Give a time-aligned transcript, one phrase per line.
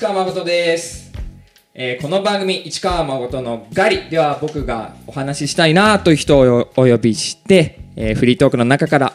[0.00, 1.12] 市川誠です、
[1.74, 4.08] えーこの番組市川誠のガリ。
[4.08, 9.12] では僕がお話ししたいなという人をお呼びして、えーフリートークの中から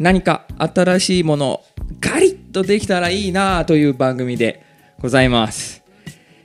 [0.00, 1.64] 何か新しいものを
[2.00, 4.64] ガリッとできたらいいなという番組で
[4.98, 5.84] ございます、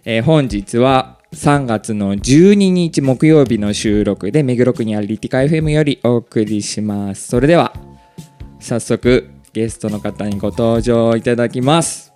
[0.06, 7.30] えー本日は3月の12日木曜日の収録で目黒区にあるリティカ FM よりお送りします。
[7.30, 7.74] それでは
[8.60, 12.14] 早速ゲストの方にご登場いただきます。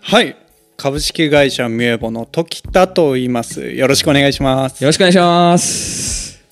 [0.00, 0.43] はい。
[0.76, 3.70] 株式会社ミュエボの時田と言います。
[3.70, 4.82] よろしくお願いします。
[4.82, 6.42] よろしくお願いします。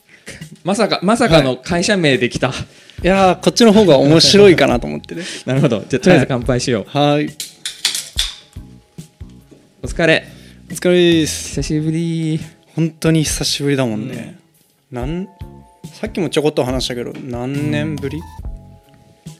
[0.65, 2.49] まさか、まさかの会社名できた。
[3.03, 5.25] いやーこっちの方が面白いかなと思ってね。
[5.45, 5.85] なるほど。
[5.89, 6.85] じゃあ、とりあえず乾杯しよう。
[6.89, 7.29] はい。
[9.83, 10.27] お疲れ。
[10.71, 11.49] お疲れです。
[11.61, 12.41] 久しぶり。
[12.75, 14.39] 本当に久しぶりだもんね、
[14.91, 15.29] なん
[15.93, 18.23] さっきもちょこっと話したけど何年ぶり？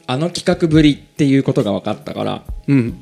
[0.05, 2.95] あの企画ぶりっていうことが分かったから、うん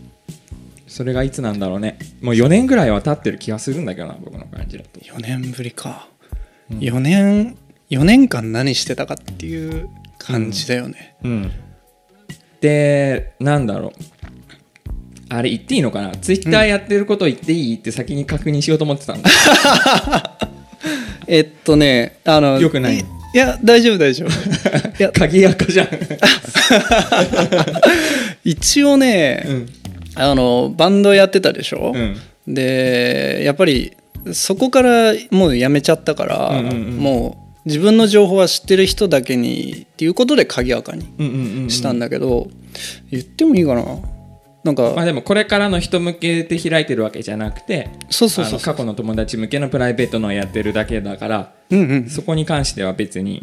[0.92, 1.98] それがいつなんだろうね。
[2.22, 5.00] もう4年ぐらいは経ってる気がするんだけどな、僕の感じだと。
[5.00, 6.10] 4年ぶりか、
[6.70, 7.56] 4年
[7.90, 11.52] 4年間何してたかっていう感じだよね、うん。
[12.60, 13.92] で、なんだろう。
[15.30, 16.12] あれ言っていいのかな？
[16.12, 17.76] ツイッターやってること言っていい？
[17.78, 19.30] って先に確認しようと思ってたんだ。
[21.26, 25.88] えっとねあのよくないいや大丈夫大丈夫いや鍵垢じゃん。
[28.44, 29.70] 一応ね、うん。
[30.22, 32.54] あのバンドやってたでしょ、うん。
[32.54, 33.96] でやっぱり
[34.34, 36.98] そこからもうやめちゃったから、うんうんうん。
[36.98, 41.70] もう自分の情報は知ってる人だけにっていうことで鍵垢にうんうんうんうん。
[41.70, 42.50] したんだけど、
[43.12, 43.84] 言ってもいいかな？
[44.64, 53.42] なんか、まあでもこれからの人向けで開いてるわけじゃなくてそうそう過去の友達向けのプライベートのをやってるだけだからうんうんそこに関しては別に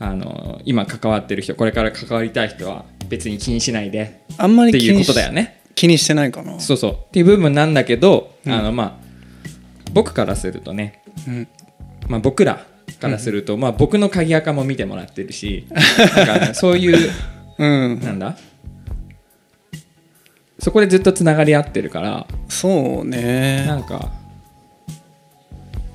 [0.00, 4.24] あの今関わってる人これから関わりたい人は別に気にしないで。
[4.36, 6.60] あんまっていうことだよね気にしてないかな。
[6.60, 6.92] そうそう。
[6.92, 8.52] っていう部分なんだけど、うん。
[8.52, 9.04] あのまあ
[9.92, 11.48] 僕からするとね、うん。
[12.08, 12.66] まあ、僕ら
[13.00, 15.66] からすると、まあ、僕の鍵垢も見てもらってるし
[16.16, 17.10] なんかねそういう
[17.58, 18.00] うん。
[18.00, 18.36] なんだ？
[20.58, 23.64] そこでずっとつながり合ってるからそうね。
[23.66, 24.12] なんか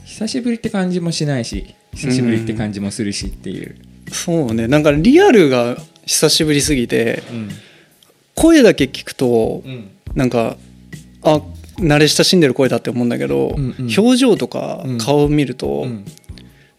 [0.05, 3.75] 久しぶりって感じもしないし久しぶりって感じもするしっていう、
[4.11, 4.67] そうね。
[4.67, 7.49] なんかリアルが久しぶりすぎてうん
[8.41, 9.89] 声だけ聞くとうん。
[10.15, 10.57] なんか
[11.23, 11.41] あ
[11.77, 13.89] 慣れ親しんでる声だって思うんだけど、うんうん。
[13.97, 14.97] 表情とかうん。
[14.97, 16.05] 顔を見ると、うん。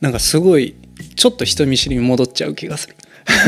[0.01, 0.75] なんかすごい
[1.17, 2.97] ちょっと人見知りに戻っちゃう気がする。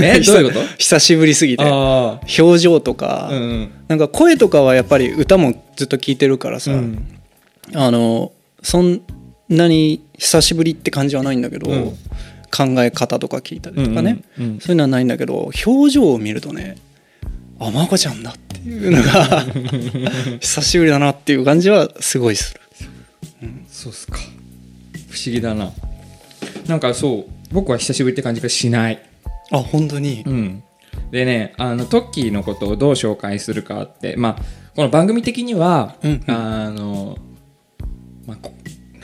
[0.03, 0.21] え？
[0.25, 0.67] どういうこと？
[0.79, 1.65] 久しぶりすぎて。
[1.67, 3.71] あ表情とか、あうんうん。
[3.89, 7.07] なんか声とかはやっぱり歌もずっと聞いてるからさ、うん。
[7.75, 9.01] あのそん
[9.49, 11.85] なに久しぶりって感じはないんだけど、うん。
[12.55, 14.61] 考え方とか聞いたりとかね、うんうんうん。
[14.61, 16.77] そういうのはないんだけど表情を見るとね
[17.67, 19.45] あまこちゃんだっていうのが
[20.41, 22.61] 久しぶりだなっていう感じはすごいする。
[23.69, 24.19] そうっすか。
[25.11, 25.73] 不思議だな。
[26.67, 29.03] なんかそう僕は久しぶりって感じがしない。
[29.51, 30.23] あ本当に？
[30.27, 30.63] うん。
[31.11, 34.43] でねあのトッキーのことをどう紹介するかってまあ
[34.75, 36.35] この番組的には、うんうん。
[36.35, 37.19] あの、
[38.27, 38.53] まあ、こ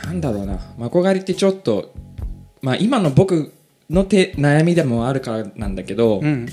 [0.04, 0.58] なんだろうな。
[0.78, 1.92] マコ狩りってちょっと、
[2.62, 3.52] まあ、今の僕
[3.90, 6.48] のて悩みでもあるからなんだけど、うん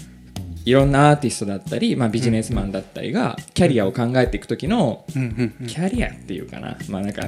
[0.65, 7.21] いろんなアーティストだったり、まあ、ビジネスマンだったりがキャリアを考えていく時の、キャリアっていうかな,、まあ、なんか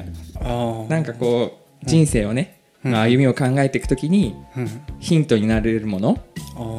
[0.90, 2.92] なんかこう人生をね、うん。
[2.92, 4.81] まあ、歩みを考えていく時にうん。
[5.00, 6.20] ヒントになれるもの。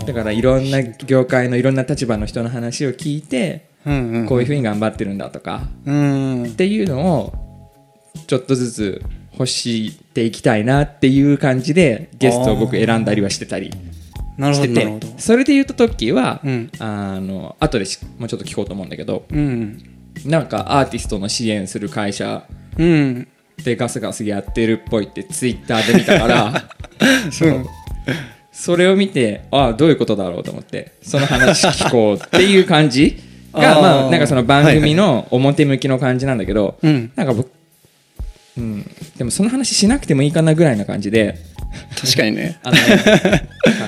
[0.04, 6.44] だからいろんな業界のいろんな立場の人の話を聞いてこういうふうに頑張ってるんだとかうん。
[6.46, 7.32] っていうのを
[8.26, 9.02] ちょっとずつ
[9.32, 13.72] 欲していきたいなっていう感じでゲストを僕選んだりはしてたり
[14.54, 15.08] してどなるほど。
[15.08, 16.70] てそれで言うとトッキーはうん。
[16.78, 19.82] あの後でしもうちょっと聞こうと思うんだけどうん。
[20.24, 22.44] なんかアーティストの支援する会社
[22.76, 23.28] うん。
[23.64, 26.64] でガスガスやってるっぽいってツイッターで見たから
[27.30, 27.66] そう。
[28.52, 33.16] それを見てああどういうことだろうと思ってその話聞こうっていう感じ
[33.52, 37.12] が まあなんかその番組の表向きの感じなんだけど、うん。
[37.14, 37.50] なんか僕、
[38.56, 41.38] うん、でもその話しなくてもいいかなぐらいな感じで
[42.00, 42.58] 確かにね。
[42.62, 43.87] あのねなんか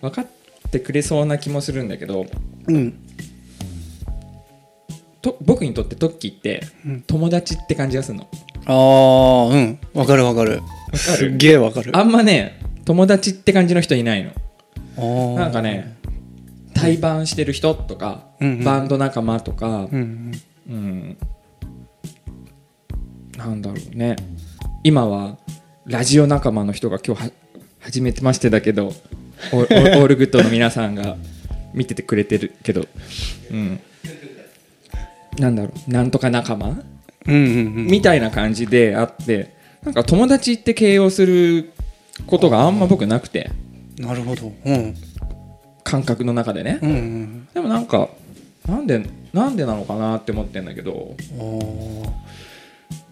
[0.00, 0.26] 分かっ
[0.70, 2.26] てくれそうな気もするんだけど
[2.66, 2.94] うん。
[5.20, 7.02] と僕にとってトッキーってうん。
[7.02, 8.28] 友達って感じがするの。
[8.66, 9.78] ああうん。
[9.94, 10.60] わかるわかる。
[10.94, 11.96] すっげえわかる。
[11.96, 15.34] あんまね友達って感じの人いないの。
[15.36, 15.96] なんかね
[16.74, 18.64] 対バンしてる人とか、うんうん。
[18.64, 20.32] バンド仲間とか、うん
[20.68, 21.18] うん。
[23.36, 24.16] なんだろうね。
[24.84, 25.38] 今は
[25.86, 27.30] ラジオ仲間の人が今日は
[27.80, 28.92] 初めてましてだけど
[29.52, 31.16] オールグッドの皆さんが
[31.74, 32.86] 見ててくれてるけど、
[33.50, 33.80] うん、
[35.38, 35.90] なんだろう。
[35.90, 36.82] なんとか仲間？
[37.26, 37.36] うんうんう
[37.82, 37.86] ん。
[37.86, 41.72] みたいな感じであってなんか友達って形容する
[42.26, 43.50] ことがあんま僕なくて。
[43.98, 44.52] なるほど。
[44.64, 44.94] うん。
[45.84, 46.78] 感覚の中でね。
[46.82, 48.08] うんうんでもなんか
[48.66, 49.02] なんで
[49.32, 51.16] なんでなのかなって思ってんだけど。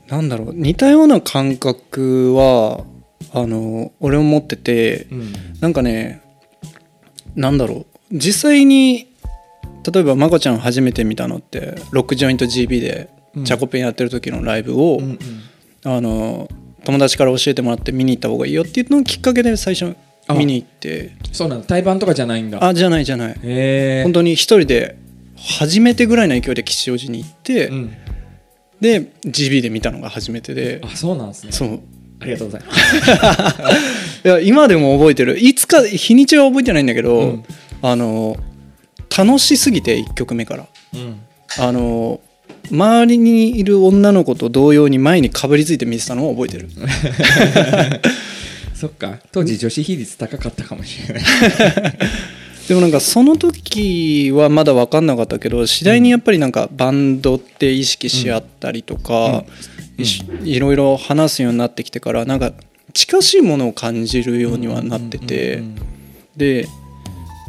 [0.09, 0.55] なんだろう。
[0.55, 2.85] 似たような感覚は
[3.33, 5.33] あの俺も持っててうん。
[5.61, 6.23] なんかね
[7.35, 8.19] なんだろう。
[8.19, 9.09] 実際に
[9.93, 13.45] 例えばまこちゃん初めて見たのってロックジョイント GB でうん。
[13.45, 15.19] チャコペンやってる時のライブを、うんうん。
[15.85, 16.49] あの
[16.85, 19.97] 友達から教えてもらって見に行った方がいいよっていうのをきっかけで最初
[20.29, 20.35] あ。
[20.35, 21.17] 見に行って。
[21.33, 21.67] そうなんだ。
[21.67, 22.65] 対バンとかじゃないんだ。
[22.65, 24.03] あじゃないじゃない。
[24.03, 24.97] 本当に一人で
[25.37, 27.97] 初めてぐらいの勢いで吉祥寺に行って、うん、
[28.81, 30.81] で GB で見たのが初めてで。
[30.85, 31.53] あそうなんですね。
[31.53, 31.81] そう
[32.21, 33.61] ありがとうございます。
[34.25, 35.39] いや今でも覚えてる。
[35.39, 37.45] いつか日にちは覚えてないんだけど、うん。
[37.83, 38.37] あの
[39.17, 40.67] 楽しすぎて1曲目から。
[40.95, 41.21] うん。
[41.59, 42.21] あの
[42.71, 46.69] 周りにいる女の子と同様に前にかぶりついて見てたのを覚えてる。
[48.75, 49.19] そっか。
[49.33, 51.23] 当時女子比率高かったかもしれない
[52.69, 59.45] でもなんかその時はまだ分かんなかったけど次第にやっぱりなんかバンドって意識し合ったりとか、
[60.43, 62.53] いろいろ話すようになってきてからなんか
[62.93, 65.77] 近しいものを感じるようにはなってて、うん
[66.37, 66.69] で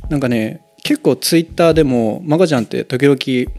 [0.10, 3.52] なんかね結構ツイッターでもまかちゃんって時々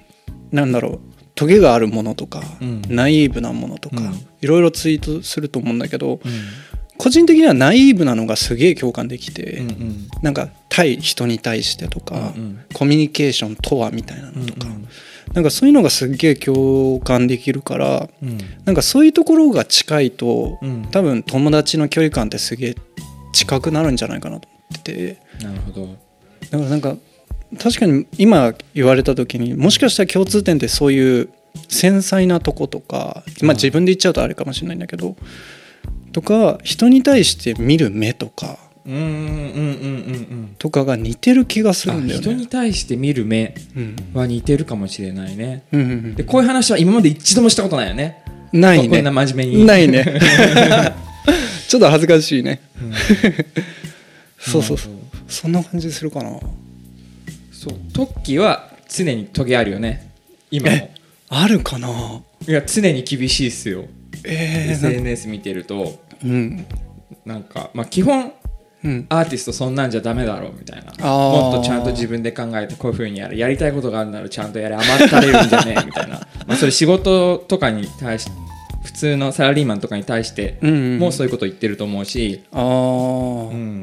[0.50, 1.00] なんだろう
[1.38, 2.82] トゲがあるものとか、うん。
[2.88, 4.26] ナイーブなものとか、うん。
[4.40, 6.20] いろいろツイートすると思うんだけど、うん。
[6.96, 10.08] 個人的にはナイーブなのがすげえ共感できて、うんうん。
[10.20, 12.64] なんか対人に対してとか、うんうん。
[12.72, 14.88] コミュニケーションとはみたいなのとか、うん
[15.34, 18.38] なんかそういうのがすっげえ共感できるからうん。
[18.64, 20.86] なんかそういうところが近いと、うん。
[20.90, 22.74] 多分友達の距離感ってすげえ
[23.32, 25.18] 近くなるんじゃないかなと思ってて。
[25.44, 25.86] なるほど。
[26.50, 26.96] だからなんか
[27.60, 31.28] 確かに今言われた時にもしかしたら共通点ってそういう
[31.68, 35.16] 繊細なとことか、まあ、自分で言っちゃうとあれかもしれないんだけど
[36.12, 42.22] とか人に対して見る目とかうんうんうんうんうんとかが似てる気がすあるんだよね。
[42.22, 43.96] 人に対して見る目うん。
[44.14, 45.64] は似てるかもしれないね。
[45.72, 48.22] うんうんでこういう話は今まで一度もしたことないよね。
[48.52, 49.10] うんないこんなね。
[49.10, 49.66] 真面目に。
[49.66, 50.04] ないね。
[51.68, 52.60] ちょっと恥ずかしいね。
[54.38, 54.92] そうそうそう。
[55.28, 56.30] そんな感じするかな。
[57.52, 57.74] そう。
[57.92, 60.10] トッキーは常にトゲあるよね。
[60.50, 60.76] 今も。
[60.76, 60.94] え
[61.28, 61.88] あるかな。
[62.46, 63.84] いや常に厳しいっすよ。
[64.24, 66.02] えー、SNS 見てると。
[66.24, 66.64] うん。
[67.26, 68.32] なんかまあ基本
[68.84, 69.06] うん。
[69.08, 70.92] アーティストそんなんじゃダメだろうみたいな。
[71.08, 76.20] もっとちゃんと自分で考えてこういうふうにやるやりたいことがあるならちゃんとやれ余ったれるんじゃねえみたいな。
[76.46, 78.28] まあそれ仕事とかに対し
[78.84, 83.82] 普通のサラリーマンとかに対してうんうんもうそういうこと言ってると思うし、ああ、うん、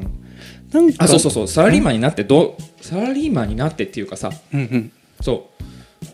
[0.72, 0.92] なん。
[0.92, 1.48] かあそうそうそう。
[1.48, 4.30] サラリーマンになってどうサラリーマンになってっていうかさ。
[4.52, 4.92] うんうん。
[5.20, 5.64] そう。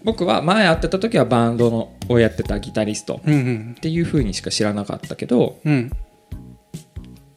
[0.04, 5.90] 僕は前会ってた時はバンドのをやってたギタリストうんうんっていうふうにしか知らなかったけどうん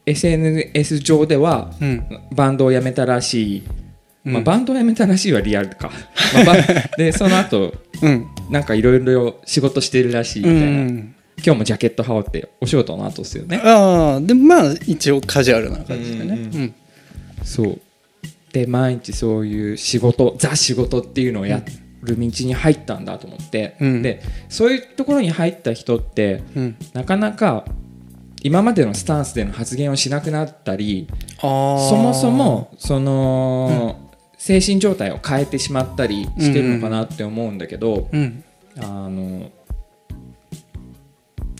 [0.06, 2.06] SNS 上ではうん。
[2.34, 3.62] バンドを辞めたらしい、
[4.24, 5.90] まあ、うんバンドを辞めたらしいはリアルか、
[6.46, 6.56] まあ
[6.96, 8.26] でその後うん。
[8.50, 11.14] なんかいろいろ仕事してるらしいみうたいな、ん
[11.44, 13.60] 今日もジャケット羽織ってお仕事の後ですよね。
[13.62, 16.32] ああでもまあ一応カジュアルな感じでね。
[16.32, 16.74] うん
[17.42, 17.80] そう。
[18.52, 21.62] で毎日そういう仕事ザ仕事っていうのをや
[22.02, 24.02] る道に入ったんだと思って、うん。
[24.02, 26.76] でそういうところに入った人ってうん。
[26.94, 27.64] なかなか
[28.46, 31.08] 今までのスタンスでの発言をしなくなったり
[31.40, 33.98] そもそもその、
[34.38, 38.44] 精神状態を変えてしまったりしてるのかなって思うんだけど、うん。
[38.78, 39.50] あの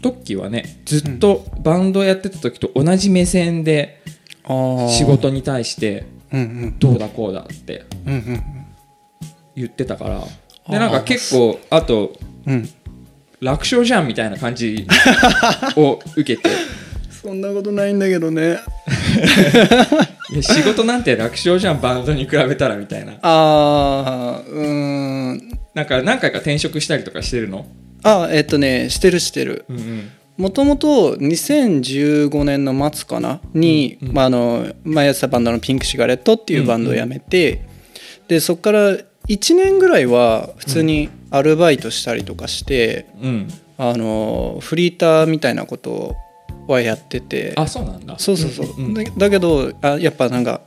[0.02, 4.02] トッキーはねずっとバンドやってた時と同じ目線で
[4.46, 8.66] 仕事に対してうんうんどうだこうだってうんうん
[9.56, 10.22] 言ってたから。
[10.68, 12.12] でなんか結構あと
[12.46, 12.68] うん
[13.40, 14.86] 楽勝じゃんみたいな感じ
[15.76, 16.48] を受けて。
[17.10, 18.58] そんなことないんだけどね。
[20.40, 23.14] 仕事なんて楽勝じゃんバンドに比べたらみたいな。
[23.14, 25.58] ああうーん。
[25.74, 27.66] なんか何回か転職したりとかしてるの？
[28.02, 29.64] あえっとねしてるしてる。
[29.68, 30.10] うんうん。
[30.36, 33.40] もともと2015年の末かな？
[33.54, 34.14] に、うんうん。
[34.14, 37.62] まあ、あの前やってたバンドのピンクシガレットっていうバンドを辞めて、
[38.28, 38.96] でそこから
[39.28, 43.48] 1年ぐらいは普通にアルバイトしたりとかして、うん。
[43.78, 46.16] あのフリーターみたいなこと
[46.66, 47.52] はやってて。
[47.56, 48.18] あそうなんだ。
[48.18, 48.94] そうそうそう、んん。
[48.94, 50.62] だだけどあやっぱなんか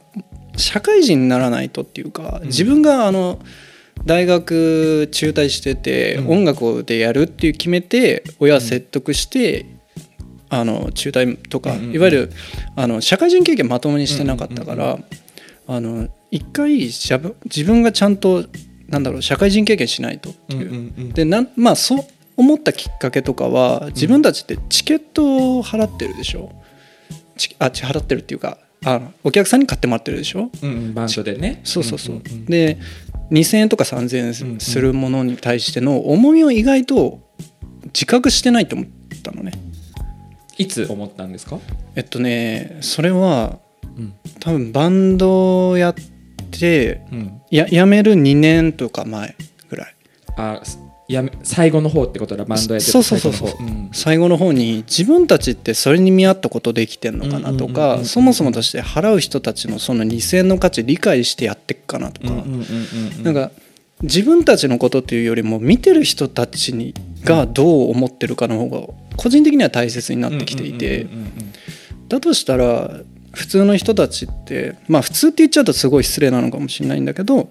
[0.58, 2.48] 社会人にならないとっていうか、うん。
[2.48, 3.40] 自分があの
[4.06, 6.30] 大学中退してて、うん。
[6.30, 9.66] 音楽でやるっていう決めて親説得して、
[10.50, 12.32] あの中退とか、いわゆる
[12.76, 15.00] あの社会人経験まともにしてなかったから、
[15.72, 18.44] あの一回しゃぶ自分がちゃんと
[18.88, 20.70] なんだろう社会人経験しないとっていう。
[20.70, 21.14] うんうんうん。
[21.14, 22.06] でなんまあそう
[22.38, 26.52] 思ったきっかけとかは自分たちってチケットを払ってるでしょ？
[27.38, 30.50] チあち払ってるっていうかあお客さんに買ってもらってるでしょ？
[30.64, 31.62] うんうんバンドでね。
[31.64, 32.46] そうそうそう,、んんん。
[32.46, 32.80] で
[33.30, 34.18] 2,000円とか3,000
[34.50, 37.20] 円するものに対しての重みを意外と
[37.94, 38.88] 自覚してないと思っ
[39.22, 39.52] たのね。
[40.58, 41.60] いつ思ったんですか？
[41.96, 43.69] えっとねそれはうん
[44.40, 45.96] 多分バンドやっ
[46.52, 47.42] てうん。
[47.52, 49.36] ややめる2年とか前
[49.70, 49.96] ぐらい。
[50.38, 53.50] あすやめ最後の方ってことだバンドやってそうそうそうそう。
[53.50, 53.74] 最後の方。
[53.74, 53.90] ん。
[53.92, 62.44] 最後の方に自分たちってそれに見合ったことできてんのかなとかそもそもとして払う人たちのその2,000円の価値理解してやってっかなとか。
[63.24, 63.52] なんか
[64.02, 66.94] 自分たちのことっていうよりも見てる人たちに
[67.26, 71.08] がどう思ってるかの方が個人的には大切になってきていて。
[72.08, 73.02] だとしたら
[73.40, 77.48] 普通の人たちってまあ普通って言っちゃうとすごい失礼なのかもしれないんだけど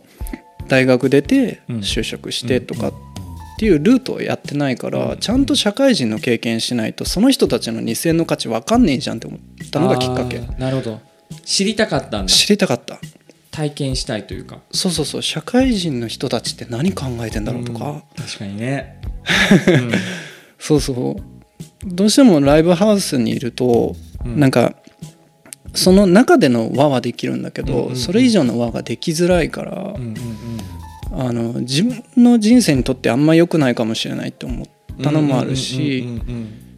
[0.69, 1.77] 大学出てうん。
[1.79, 2.93] 就職してとかっ
[3.59, 9.41] ていうルートをやってないからちゃんと社会人の経験しないとその人たちの2,000の価値分かんねえじゃんって思っ
[9.71, 10.41] たのがきっかけ。
[10.59, 11.01] なるほど。
[11.45, 12.33] 知りたかったんだ。
[12.33, 12.99] 知りたかった。
[13.51, 14.61] 体験したいというか。
[14.71, 15.23] そうそうそう。
[15.23, 18.03] 社会人の人たちって何考えてんだろうとか、うん。
[18.15, 19.01] 確かにね。
[20.61, 21.23] そうそう。
[21.85, 24.39] どうしてもライブハウスにいると、うん。
[24.39, 24.77] なんか
[25.75, 27.97] その中での輪はできるんだけど、うんうんうん。
[27.97, 30.15] それ以上の輪ができづらいから、うんうん
[31.13, 31.29] うん。
[31.29, 34.67] あの自分の人生にとってあんま良くないかもしれないって思っ
[35.03, 36.07] たのもあるし、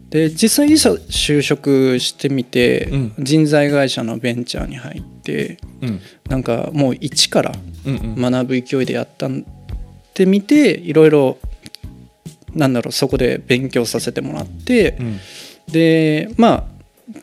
[0.09, 3.13] で実際いざ就職してみて、うん。
[3.19, 5.89] 人材会社のベンチャーに入ってうん。
[5.89, 7.51] うんなんかもう一から
[7.85, 9.31] 学ぶ勢いでやったっ
[10.13, 11.37] てみていろいろ
[12.53, 15.19] なんだろうそこで勉強させてもらって、うん。
[15.71, 16.70] でまあ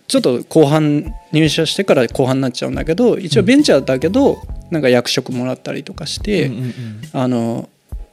[0.06, 4.38] ちょっと後半入社してから後半になっちゃうんだけど一応ベンチャーだけど、
[4.70, 6.74] なんか役職もらったりとかして、うんうん
[7.12, 7.68] あの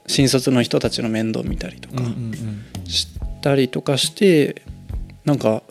[0.08, 2.88] 新卒の人たちの面倒見たりとかうんうんうん。
[2.88, 3.08] し
[3.42, 4.62] たりとかして、
[5.24, 5.64] なんか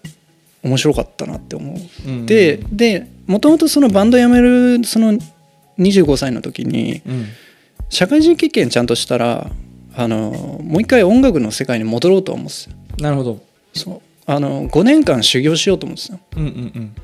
[0.64, 2.08] 面白かったなって思う。
[2.08, 5.18] うんででもともとそのバンド辞めるその
[5.78, 7.26] 25歳の時にうん。
[7.90, 9.50] 社会人経験ちゃんとしたら
[9.94, 12.76] あのもう一回音楽の世界に戻ろうとは思うんですよ。
[12.98, 13.40] なるほど。
[13.72, 16.18] そうあの5年間修行しようと思うんですよ。
[16.36, 16.94] うんうん。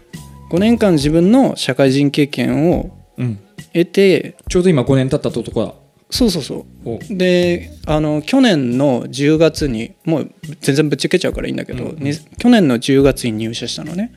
[0.50, 3.26] 5年間自分の社会人経験をうん。
[3.26, 3.38] うん
[3.72, 5.74] 得てちょうど今5年経ったとこだ
[6.10, 6.90] そうそうそう。
[6.90, 6.98] お。
[7.08, 14.12] であの去年の10月にもう全然ぶっちゃけちゃうからいいんだけど、うんうんに去年の10月に入社したのね。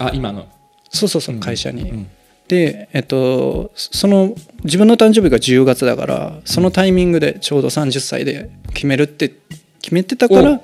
[0.00, 0.48] あ今の。
[0.90, 1.40] そうそうそううん。
[1.40, 2.06] 会社に、うん。
[2.48, 4.34] でえっとその
[4.64, 9.32] 自分の誕生日が10月だからそのタイミングでちょうど30歳で決めるって
[9.82, 10.60] 決めてたから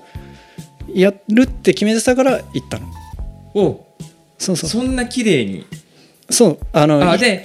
[0.95, 2.87] やるって決めてたから行ったの。
[3.55, 3.87] お
[4.39, 4.71] そうそう。
[4.71, 5.67] そんな綺麗に。
[6.31, 6.59] そう。
[6.73, 7.45] あのいあで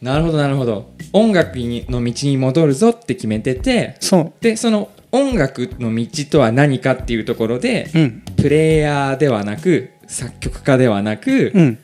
[0.00, 0.90] なるほどなるほど。
[1.12, 8.22] 音楽にの道に戻るぞって決めててそでその音楽の道とは何かっていうところでううん。
[8.36, 11.78] プレイヤーではなく作曲家ではなくうん。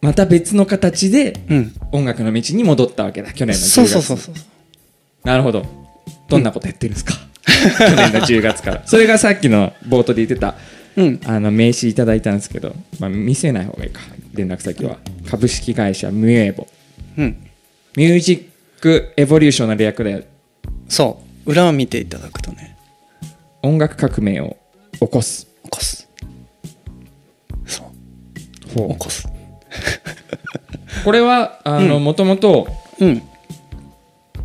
[0.00, 1.74] また別の形でうん。
[1.92, 4.34] 音楽の道に戻ったわけだ去年の10月そうそうそうそう。
[5.24, 5.64] なるほど。
[6.28, 7.14] どんなことやってるんですか、
[7.78, 8.86] 去年の10月から。
[8.86, 10.54] それがさっきの冒頭で言ってた。
[10.96, 11.20] うん。
[11.24, 14.00] あの名刺いただいたんですけど、まあ、見せない方がいいか。
[14.34, 14.98] 連絡先は。
[15.28, 16.66] 株式会社ミュエボ。
[17.16, 17.48] うん。
[17.96, 18.34] ミュージ
[18.78, 20.28] ックエボリューションの略で
[20.88, 21.50] そう。
[21.50, 22.76] 裏を見ていただくとね。
[23.62, 24.56] 音楽革命を
[25.00, 25.46] 起こす。
[25.64, 26.08] 起こす。
[27.66, 28.78] そう。
[28.78, 29.26] ほ起こす。
[29.26, 29.30] う
[31.04, 32.04] これはあのうん。
[32.04, 33.22] もともとうん。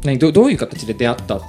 [0.03, 1.41] 何どどういう形で出会った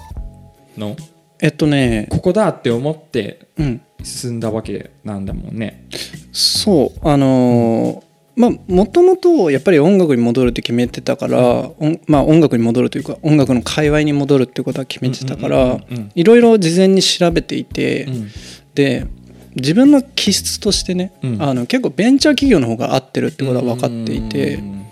[0.78, 0.96] の？
[1.44, 3.80] えっとねここだって思ってうん。
[4.02, 5.86] 進んだわけなんだもんね。
[6.32, 8.04] そうあのー
[8.36, 11.70] まあもともとやっぱり音楽に戻るって決めてたから、
[12.08, 16.12] まあ、音楽に戻るというか音楽の界隈に戻るってことは決めてたかうんうんらうんうん。
[16.14, 18.30] いろいろ事前に調べていて、うん。
[18.74, 19.06] で
[19.54, 21.42] 自分の気質としてね、うん。
[21.42, 24.86] あの結構ベンチャー企業の方が合ってるってことは分かっていて、うん。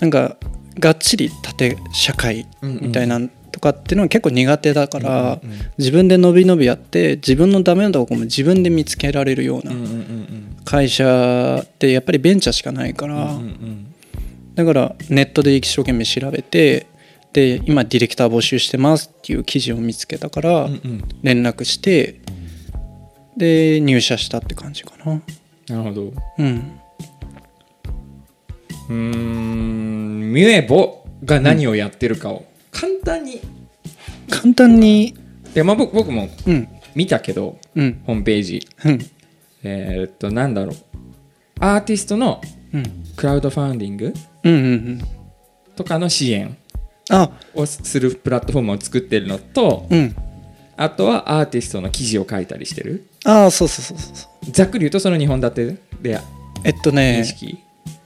[0.00, 0.36] なんか
[0.78, 5.40] がっちり縦社会みたいなとかっていうのは結構苦手だから、
[5.78, 9.74] 自分で伸び伸びやって自分のダメなところも自分で見つけられるような
[10.64, 13.38] 会社ってやっぱりベンチャーしかないから、
[14.54, 16.86] だからネットで一生懸命調べて
[17.32, 20.68] で今ディレクター募集してますっていう記事を見つけたから
[21.22, 22.20] 連絡して
[23.36, 25.22] で入社したって感じかな。
[25.68, 26.12] なるほど。
[26.38, 26.78] うん。
[28.88, 30.01] うーん
[30.32, 32.46] ミュエボが何をやってるかを。
[32.70, 33.40] 簡単に、
[34.30, 35.14] 簡単に。
[35.52, 36.68] でまあ、僕僕もうん。
[36.94, 38.00] 見たけどうん。
[38.06, 38.66] ホームページ。
[38.86, 38.98] うん。
[39.62, 40.76] えーっとなんだろう。
[41.60, 42.40] アーティストの
[42.72, 42.82] うん。
[43.14, 45.00] クラウドファンディングうんうんうん。
[45.76, 46.56] とかの支援
[47.10, 47.30] あ。
[47.54, 50.16] をするプラットフォームを作ってるのとうん。
[50.78, 53.06] あとはアーティストの記事を書いたりしてる。
[53.26, 54.50] ああそうそうそうそうそう。
[54.50, 56.18] ざっくり言うとその2本立てで
[56.64, 57.58] えっと認ね識、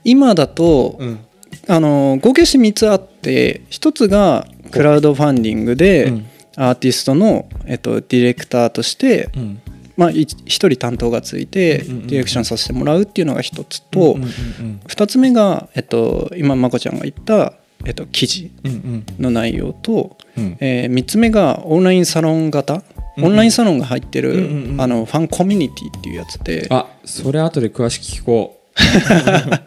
[0.03, 1.19] 今だと、うん
[1.67, 6.25] あの合計して3つあって1つがクラウドファンディングで、うん。
[6.59, 9.61] アーティストの、えっと、ディレクターとして、うん。
[9.95, 12.07] まあ、い一人担当がついてデうんうんうん。
[12.07, 17.53] ィレクションさせてもらうっていうのが一つと、うんうん二つ目が、えっと、今まこちゃんが言った、
[17.85, 19.05] えっと、記事うんうん。
[19.19, 20.57] の内容と、うん。
[20.59, 22.73] えー三つ目がオンラインサロン型。
[22.73, 22.81] うん
[23.19, 26.67] オンラインサロンが入ってる、うんうんうんあのファンコミュニティっていうやつで。
[26.69, 29.59] あそれ後で詳しく聞こう、うん、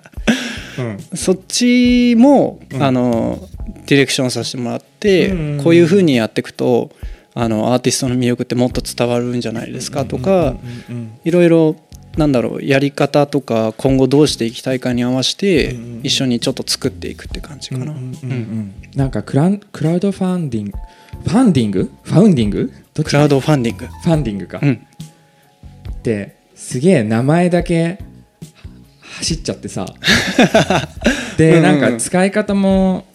[1.15, 2.83] そっちも、うん。
[2.83, 3.39] あの
[3.87, 5.65] ディレクションさせてもらって、うんうんうん。
[5.65, 6.91] こういう風にやっていくと
[7.35, 10.51] あのアーティストの魅力ってもっと伝わるんじゃないですかとか、
[10.89, 11.77] うんうんいろいろ
[12.17, 16.01] なんだろうやり方とか今後どうしていきたいかに合わせてうんうんうん。
[16.03, 17.95] 一緒にちょっと作っていくって感じかな。
[18.97, 20.79] なんかクランクラウドファンディング？
[21.25, 21.91] ファンディング？
[22.03, 22.73] ファウンディング？
[22.95, 24.87] どっちクラウドファンディング、ファンディングか、うん、
[25.91, 27.99] ってすげえ名前だけ
[29.21, 29.87] 走っちゃってさ。
[31.37, 33.07] でうんうんなんか使い方も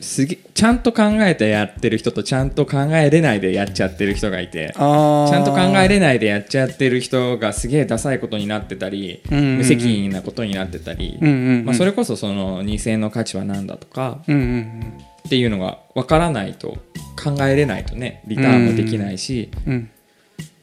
[0.00, 4.72] すげちゃんと考えてやってる人とちゃんと考えれないでやっちゃってる人がいて。
[4.74, 9.56] ちゃんと考えれないでやっちゃってる人がすげえダサいことになってたり、うんうんうん。
[9.58, 11.64] 無責任なことになってたり、うんうんうん。
[11.64, 14.92] まあ、それこそその2000円の価値は何だとかうんうん
[15.26, 16.78] っていうのが分からないと
[17.22, 19.72] 考えれないとねリターンもできないし、うん。
[19.72, 19.90] うん。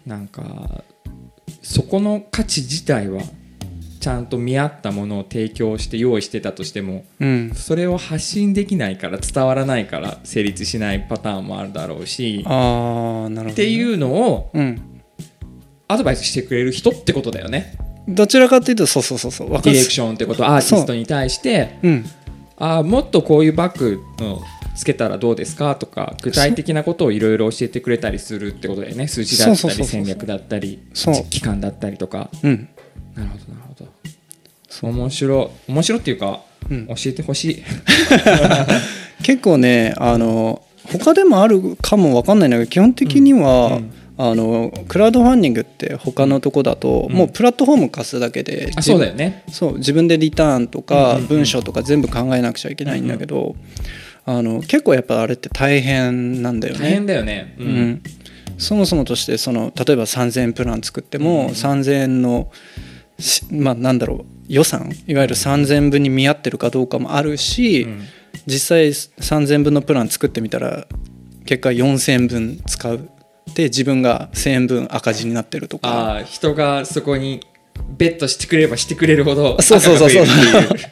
[0.05, 0.83] なんか
[1.61, 3.21] そこの価値自体は
[4.03, 7.51] ちゃんと見合ったものを提供して用意してたとしてもうん。
[7.55, 14.81] それを発信できないから伝わらないから成立しないパターンもあるだろうしああなるほどね、っていうのをうん。
[15.87, 17.77] アドバイスしてくれる人ってことだよね。
[18.09, 19.49] どちらかというとそうそうそうそう。
[19.49, 21.89] ディレクションってことアーティストに対してう。
[21.89, 22.05] ん。
[22.57, 24.41] あーもっとこういうバッグの
[24.75, 29.07] つけたらどうですかとか具体的なことをいろいろ教えてくれたりするってことだよね。
[29.07, 30.79] 数字だったり戦略だったり
[31.29, 32.29] 期間だったりとか。
[32.43, 32.67] うん。
[33.15, 33.62] なるほどな
[34.81, 35.71] るほど面白い。
[35.71, 36.87] 面白いっていうか、うん。
[36.87, 37.63] 教えてほしい。
[39.23, 43.91] 結構ねあの他でもあるかも分かんないんだけど基本的には、うんうん。
[44.15, 47.15] あのクラウドファンディングって他のとこだと、うん。
[47.15, 49.43] もうプラットフォーム貸すだけであそうだよね。
[49.49, 53.55] そう自分でリターンとうんか文章とか全部考えなくちゃいけないんだけど、
[54.25, 56.79] あの結構やっぱあれって大変なんだよね。
[56.79, 57.55] 大変だよね。
[57.57, 58.03] ううん。
[58.57, 62.51] そもそもとしてその例えば3,000円プラン作っても、うん3,000円の
[63.19, 68.01] しまあなんだろう予算いわゆる3,000円分に見合ってるかどうかもあるし、うん。
[68.47, 70.87] 実際3,000円分のプラン作ってみたら
[71.45, 73.09] 結果4,000円分使う
[73.55, 75.87] で自分が1,000円分赤字になってるとか。
[75.87, 77.41] ああ人がそこに
[77.97, 80.23] ベットしてくれればしてくれるほどそうそうそうそう。
[80.23, 80.91] 赤が増えるっていう。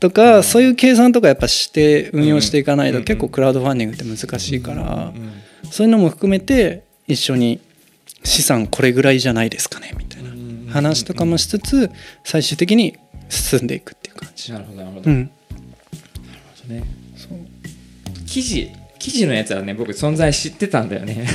[0.00, 2.98] とかそういう計算とかやっぱして運用していかないうん。
[3.00, 5.22] と結構クラウドファンディングって難しいからうん。
[5.22, 5.32] うん。
[5.70, 7.60] そういうのも含めて一緒に
[8.22, 10.04] 資産これぐらいじゃないですかねみたいな。
[10.04, 10.07] うん
[10.68, 11.90] 話とかもしつつ
[12.24, 12.96] 最終的に
[13.28, 14.52] 進んでいくっていう感じ。
[14.52, 15.30] なるほどなるほど、うん。
[16.68, 16.82] ね。
[18.26, 21.26] 記事記事のやつはね僕存在知ってたんだよね。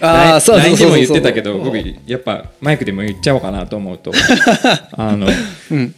[0.00, 0.96] ああそうそうそうそう。
[0.96, 4.12] 言ってたけど僕やっぱマイクでも言っちゃおうかなと思うと。
[4.92, 5.28] あの
[5.70, 5.94] うん。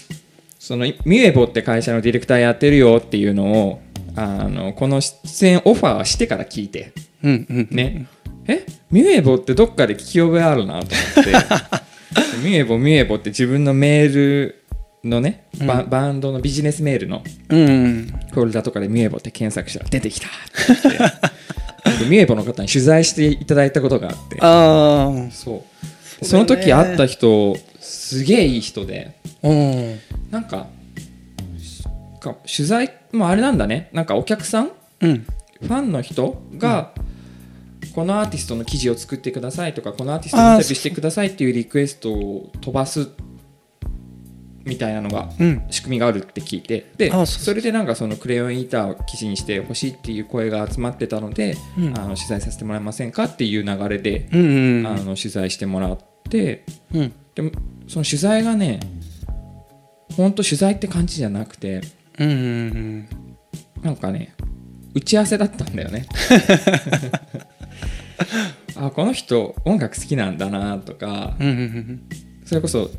[0.59, 3.81] そのミュエボって会社のディレクターやってるよっていうのを
[4.16, 6.92] あのこの出演オファーしてから聞いて。
[7.22, 8.07] うんうんね、
[8.46, 8.64] え？
[8.90, 11.33] ミュエボってどっかで聞き覚えあるなと思って
[12.38, 14.64] ミュエボミュエボって自分のメール
[15.05, 15.90] のねバ,、うん。
[15.90, 20.88] バンドのビジネスメールのうんフォルダとかでミュエボって検索したら出てきたって。
[20.88, 21.37] 言って
[22.01, 24.38] 僕ミュエボの方に取材していただいたことがあって。
[24.40, 25.64] ああそ
[26.22, 26.25] う。
[26.25, 29.18] その時会った人すげえいい人で。
[29.42, 29.99] うん。
[30.31, 30.66] なんか
[32.27, 33.88] か取材もあれなんだね。
[33.92, 35.27] なんかお客さんうん。
[35.61, 36.92] ファンの人が、
[37.96, 43.09] このアーティストの記事を作ってくださいとかこのアーティストにインタビューしてくださいっていうリクエストを飛ばす
[44.64, 45.64] みたいなのがうん。
[45.70, 51.98] 仕組みがあるって聞いてであそれでなんかそのクレヨンイーターを記事にしてほしいっていう声が集まってたので、うん。
[51.98, 57.14] あの取材させてもらえませんかっていう流れで、うんうんあの取材してもらってうん。
[57.35, 57.50] でも
[57.88, 58.80] その取材がね
[60.16, 61.80] 本当取材って感じじゃなくて
[62.18, 63.09] うんうん。
[63.82, 64.35] なんかね
[64.92, 66.04] 打ち合わせだったんだよね
[68.76, 72.02] あこの人音楽好きなんだなとかうんうん
[72.44, 72.90] それこそ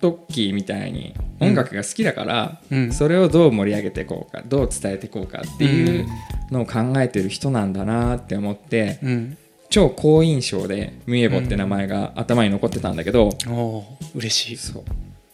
[0.00, 2.92] トッキーみたいに音楽が好きだから、うん。
[2.92, 6.06] それをどう盛り上げていこうかどう伝えていこうかっていう
[6.50, 9.36] のを考えてる人なんだなって思ってうん。
[9.70, 14.56] 超好印象でミエボって名前が頭に残ってたんだけど、おお嬉しい。
[14.58, 14.82] そう。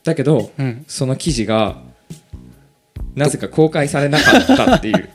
[0.04, 0.84] だけどうん。
[0.86, 1.82] その記事が
[3.16, 5.08] なぜか公開されなかったっていう。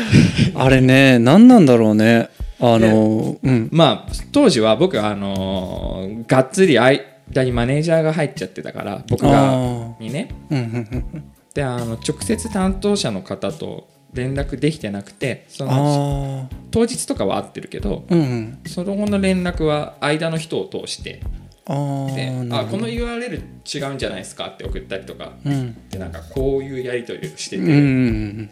[0.56, 3.68] あれね何なんだろうねあのうん。
[3.72, 7.00] まあ当時は僕はあのーがっつり間
[7.44, 10.00] にマネージャーが入っちゃってたから僕あがー。
[10.00, 10.28] にね。
[10.50, 18.58] うんうんうんであの直接担当者の方と連絡できてなくてその当日とかは会ってるけどうんうん。
[18.66, 21.20] その後の連絡は間の人を通して。
[21.68, 25.88] ああこの URL 違うんじゃないですかって送ったりとかうん。
[25.88, 28.50] でなんかこういうやり取りをしてて、うんうん。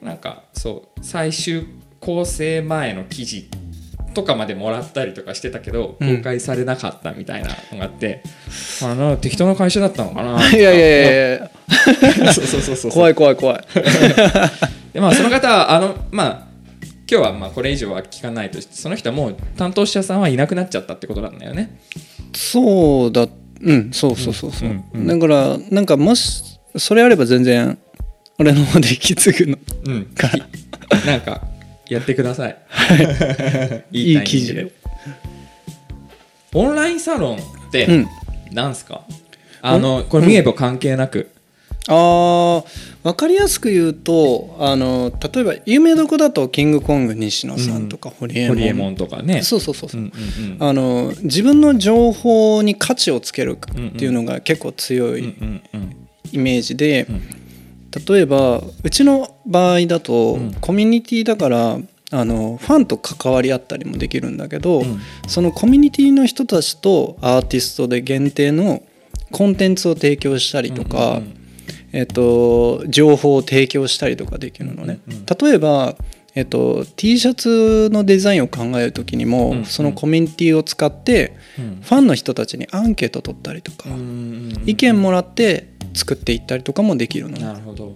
[0.00, 1.66] なんかそう最終
[2.00, 3.48] 構成前の記事
[4.14, 6.16] とかまでもらったりとかしてたけどうん。
[6.16, 8.22] 公開されなかったみたいなのがあって、
[8.82, 11.50] あの適当な会社だったのかな いやいやいやいや。
[12.34, 13.64] そうそうそうそう怖い怖い怖い。
[14.92, 16.50] でまあその方はあのまあ
[17.10, 21.78] 今日はまあこれ以上は聞かないとしてその人はもう担当者さんはいなくなっちゃったってことなんだよね。
[22.34, 23.28] そうだ
[23.62, 26.42] うんそうそうそうそう、うんうんだからなんかもし
[26.76, 27.78] それあれば全然
[28.38, 29.58] 俺の方で引き継ぐの。
[29.84, 30.06] うん。
[31.06, 31.42] なんか
[31.90, 32.56] やってください。
[33.92, 34.12] い。
[34.12, 34.72] いタイミング記事で
[36.54, 38.06] オンラインサロンってうん。
[38.52, 39.02] なんすか、
[39.62, 41.30] あのこれ見えば関係なく、
[41.86, 42.64] あー
[43.04, 49.42] 分かりやすく言うとあの例えば有名どこだとキングコング西野さんとか、ホリエモンホリエモンとかね。
[49.42, 50.68] そうそうそうそう、うんうんうん。
[50.68, 55.96] あの自分の情報に価値をつけるっていうのが結構強うんういんうん。
[56.32, 57.22] イメージで、うん
[58.08, 60.54] 例えばうちの場合だと、うん。
[60.60, 61.78] コミュニティだから
[62.12, 65.00] あのファンと関わり合ったりもできるんだけど、うん。
[65.26, 68.82] そのコミュニティの人たちとアーティストで限定の
[69.32, 71.36] コンテンツを提供したりとか、うん
[71.92, 75.00] えっと、情報を提供したりとかできるのね。
[75.08, 75.26] うんうん。
[75.26, 75.96] 例えば
[76.34, 79.64] えっと、T シャツのデザインを考える時にも、うんうん。
[79.64, 81.80] そのコミュニティを使ってうん。
[81.82, 87.36] ファンの人たちにアンケート取ったりとか、うんうん意見もらって作っていったりとかもできるの。
[87.36, 87.94] ね、なるほど。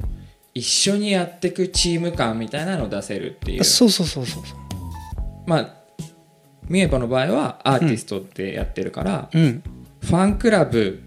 [0.54, 3.64] 一緒にやっていくチーム感みたいなのを出せるっていう。
[3.64, 4.58] そうそうそうそうそう。
[5.46, 5.74] まあ
[6.68, 9.62] ミエポの場合はアーティストでやってるから、うん。
[10.00, 11.02] ファンクラブ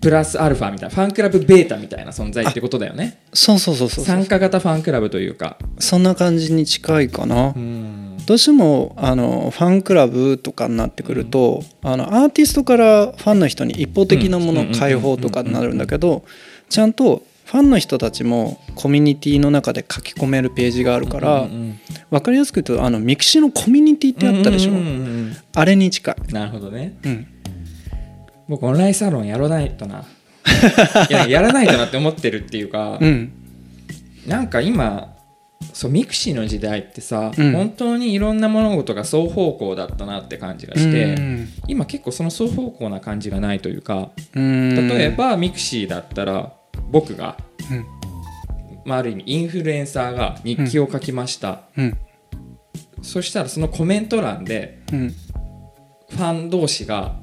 [0.00, 3.18] プラスアルファみたいなファンクラブベータみたいな存在ってことだよね。
[3.34, 4.04] そうそうそうそうそう。
[4.04, 5.58] 参加型ファンクラブというか。
[5.78, 8.16] そんな感じに近いかな、うん。
[8.26, 16.24] どうしてもあのファンクラブとかになってくると、あのアーティストからファンの人に一方的なものうん開放とかになるんだけど
[16.68, 24.86] ちゃんとファンの人たちもコミュニティの中で書き込めるページがあるから、うんうん分かりやすく言うとあのミクシーのコミュニティってあったでしょ、うんうんう
[25.28, 26.98] んあれに近い、うんなるほどね。
[27.04, 27.26] うん、
[28.50, 30.04] 僕オンラインサロンやらないとな。
[31.08, 33.32] いや やらないとなって思ってるっていうか、うん。
[34.26, 35.14] なんか今
[35.72, 37.52] そうミクシーの時代ってさ、うん。
[37.52, 41.48] 本当にいろんな物事が双方向だったなって感じがして、うん。
[41.68, 44.88] 今結構その双方向な感じがないというかうん。
[44.88, 46.52] 例えばミクシーだったら
[46.90, 47.36] 僕が、
[47.70, 47.86] うん。
[48.84, 51.96] まあ、ある意味インフルエンサーが日記を書きました、うん。
[53.00, 55.14] そしたらそのコメント欄でうん。
[56.08, 57.19] ファン同士が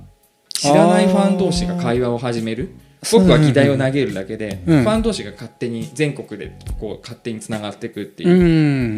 [0.57, 2.69] 知らないファン同士が会話を始める。
[3.11, 4.83] 僕は議題を投げるだけで、うん。
[4.83, 8.29] ファン同士が勝手に全国でこう勝手につながっていくっていう。
[8.29, 8.43] う、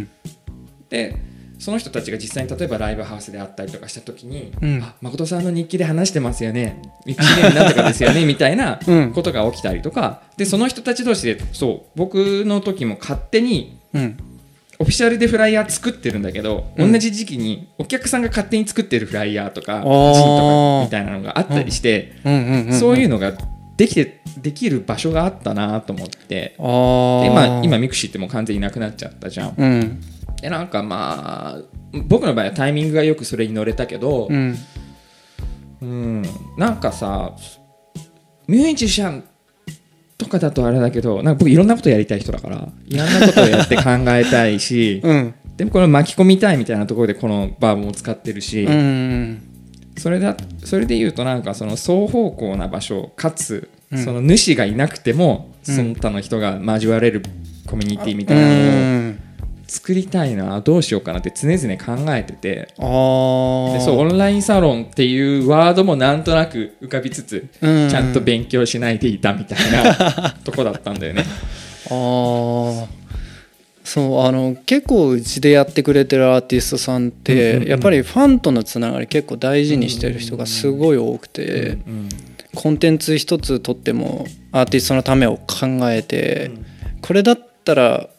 [0.02, 0.10] ん。
[0.90, 1.16] で
[1.60, 4.82] その人たちが実際に例えばライブハウスであったりとかした時に「うん。
[4.82, 6.82] あ誠さんの日記で話してますよね。
[7.06, 9.12] 1年なんとかですよね」 みたいなうん。
[9.12, 10.22] ことが起きたりとか。
[10.38, 14.18] でその人たち同士でそう僕の時も勝手にうん
[14.82, 16.92] オフィシャルでフライヤー作ってるんだけど、うん。
[16.94, 20.14] 同じ時期にお客さんが勝手に作ってるフライヤーとかー。
[20.14, 22.16] zine とかみたいなのがあったりして、
[22.72, 23.34] そういううのが
[23.76, 26.56] できてできる場所があったなと思って。
[26.58, 29.54] 今今ミクシーってもう完全になくなっちゃったじゃん。
[29.58, 30.02] うん。
[30.42, 31.62] でなんかまあ
[32.06, 34.58] 僕の場合はタイミングがよくそれに乗れたけど、うん。
[35.82, 36.24] うん、
[36.58, 37.36] なんかさ
[38.48, 39.24] ミュージシャン
[40.20, 45.34] とかだとあれだけどなんか僕いろんなことやりたい人だからいろんなことをやって考えたいし うん。
[45.56, 49.42] でもこれ巻き込みたいみたいなところでこのバーボンを使ってるし、うん
[49.98, 54.04] それだそれで言うとなんかその双方向な場所かつ、うん。
[54.04, 55.76] その主がいなくてもうん。
[55.76, 57.24] その他の人が交われる
[57.66, 59.19] コミュニティみたいなうのをん
[59.70, 62.68] 作りたいなどうしようかなって常々考えてて。
[62.78, 67.90] あそうオンラインサロンっていうワードもなんとなく浮かびつつうん。
[67.90, 71.24] ちゃんと勉強しないでいたみたいな とこだったんだよね。
[71.90, 72.86] あー。
[73.84, 82.10] そうあの結構うちでやってくれてるアーティストさんって、うんうんうんやっぱりファンとのつながり結構大事にしてる人がすごい多くて、うん
[82.56, 86.50] コンテンツ一つとってもアーティストのためを考えて、
[87.02, 88.10] これだったら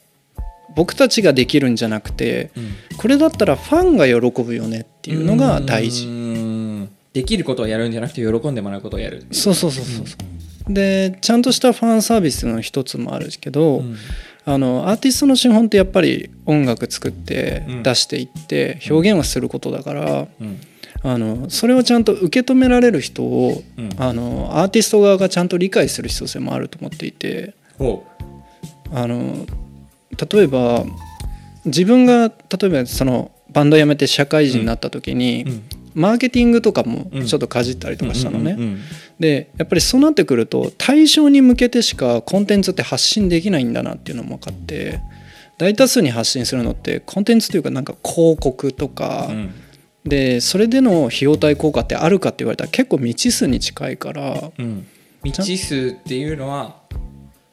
[0.75, 2.97] 僕たちができるんじゃなくてうん。
[2.97, 6.07] これだったらファンが喜ぶよねっていうのが大事。
[6.07, 6.91] うん。
[7.13, 9.27] できることをやるんじゃなくて喜んでもらうことをやる。
[9.33, 10.17] そうそうそうそうそ
[10.69, 10.73] う。
[10.73, 13.97] でちゃんとしたファンサービスの一つもあるけど、うん。
[14.45, 17.83] あのアーティストの資本ってやっぱり音楽作ってうん。
[17.83, 20.61] 出していって表現をすることだから、うん。
[21.03, 23.91] あのそれをちゃんと受け止められる人を、うん。
[23.97, 28.05] あのアーティスト側がちゃんと理解する必要性もあると思っていてほ
[28.93, 29.47] あの
[30.33, 30.85] 例えば
[31.65, 35.63] 自分が例えばそのバンド辞めて社会人になった時に、う、うん、
[35.95, 37.27] マーケティングとかもうん。
[37.27, 38.57] ちょっとかじったりとかしたのね。
[39.19, 45.01] でやっぱりそうなってくると対象に向けてしかコンテンツって発信できないんだなっていうのも分かって
[45.59, 49.55] 大多数に発信するのってコンテンツというかなんか広告とか、うんうん。
[50.05, 54.87] でそれでの費用対効果ってあるかって言われたら結構未知数に近いからうん、
[55.23, 56.81] 未知数っていうのは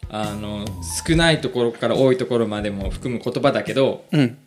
[0.10, 0.65] あの
[1.06, 4.38] 少ないところから多いところまでも含む言葉だけどうん。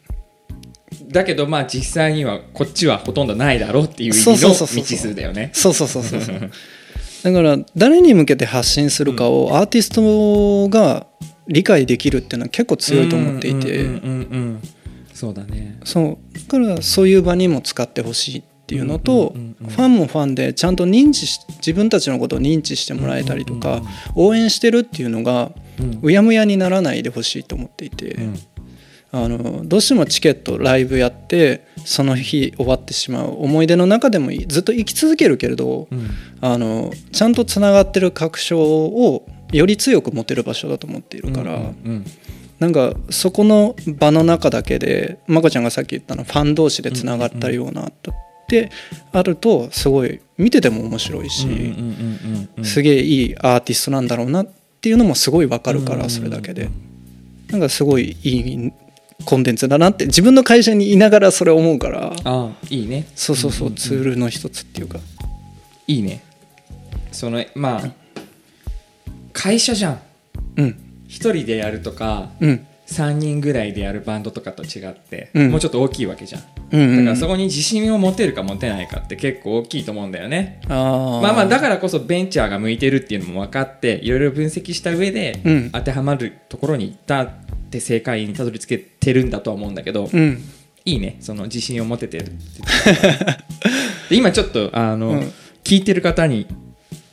[1.08, 5.50] だけどまあ実際にはこっちはほとんどないだろうっていう意味の未知数だよね。
[5.52, 6.50] そうそうそうそう
[7.22, 11.06] だから誰に向けて発信するかをアーティストが
[11.46, 13.86] 理解できるっていうのは結構強いと思っていて、
[15.12, 15.78] そうだね。
[15.84, 16.18] そう。
[16.48, 18.38] だからそういう場にも使ってほしい。
[18.38, 23.82] っていうのと、ファンもファンでちゃんと認知し自分たちのことを認知してもらえたりとか、
[24.14, 25.50] 応援してるっていうのが
[26.02, 28.38] うやむやにならないでほしいと思っていて、うん。
[29.10, 36.10] あのどうしてもチケットライブやってその日終わってしまう思い出の中でもずっと生き続けるけれど、うん。
[36.40, 41.72] あのちゃんとつながってる確証をより強く持てる場所だと思っているから。
[42.60, 47.90] なんかそこの場の中だけでまこちゃんがさっき言ったのファン同士でつながったような
[48.58, 48.70] って
[49.12, 51.46] あるとすごい見てても面白いし、
[52.64, 54.46] すげえいいアーティストなんだろうなっ
[54.80, 56.68] ていうのもすごいわかるかうんらそれだけで。
[57.50, 58.72] なんかすごいいい
[59.24, 62.12] コンテンツだなって自分の会社にいながらそれ思うから。
[62.24, 63.06] あいいね。
[63.14, 64.98] そうそうそうツールの一つっていうか。
[65.86, 66.22] いいね。
[67.12, 67.90] そのまあ
[69.32, 70.00] 会社じゃん。
[70.56, 70.76] うん。
[71.08, 72.66] 一人でやるとかうん。
[72.86, 75.50] 3人ぐらいでやるバンドとかと違って、うん。
[75.50, 80.60] もうちょっと大きいわけじゃんだからそこに自信を持てるか持てないかって結構大きいと思うんだよね。
[80.68, 81.20] あー。
[81.20, 85.70] まあまあだからこそベンチャーが向いてるっていうのも分かっていろいろ分析した上でうん。
[85.72, 87.28] 当てはまるところに行ったっ
[87.70, 90.38] て正解にたどり着けてるんだとは思うんだけど、うん。
[90.84, 92.32] いいねその自信を持ててる
[94.10, 95.32] 今ちょっとあの、うん。
[95.64, 96.46] 聞いてる方に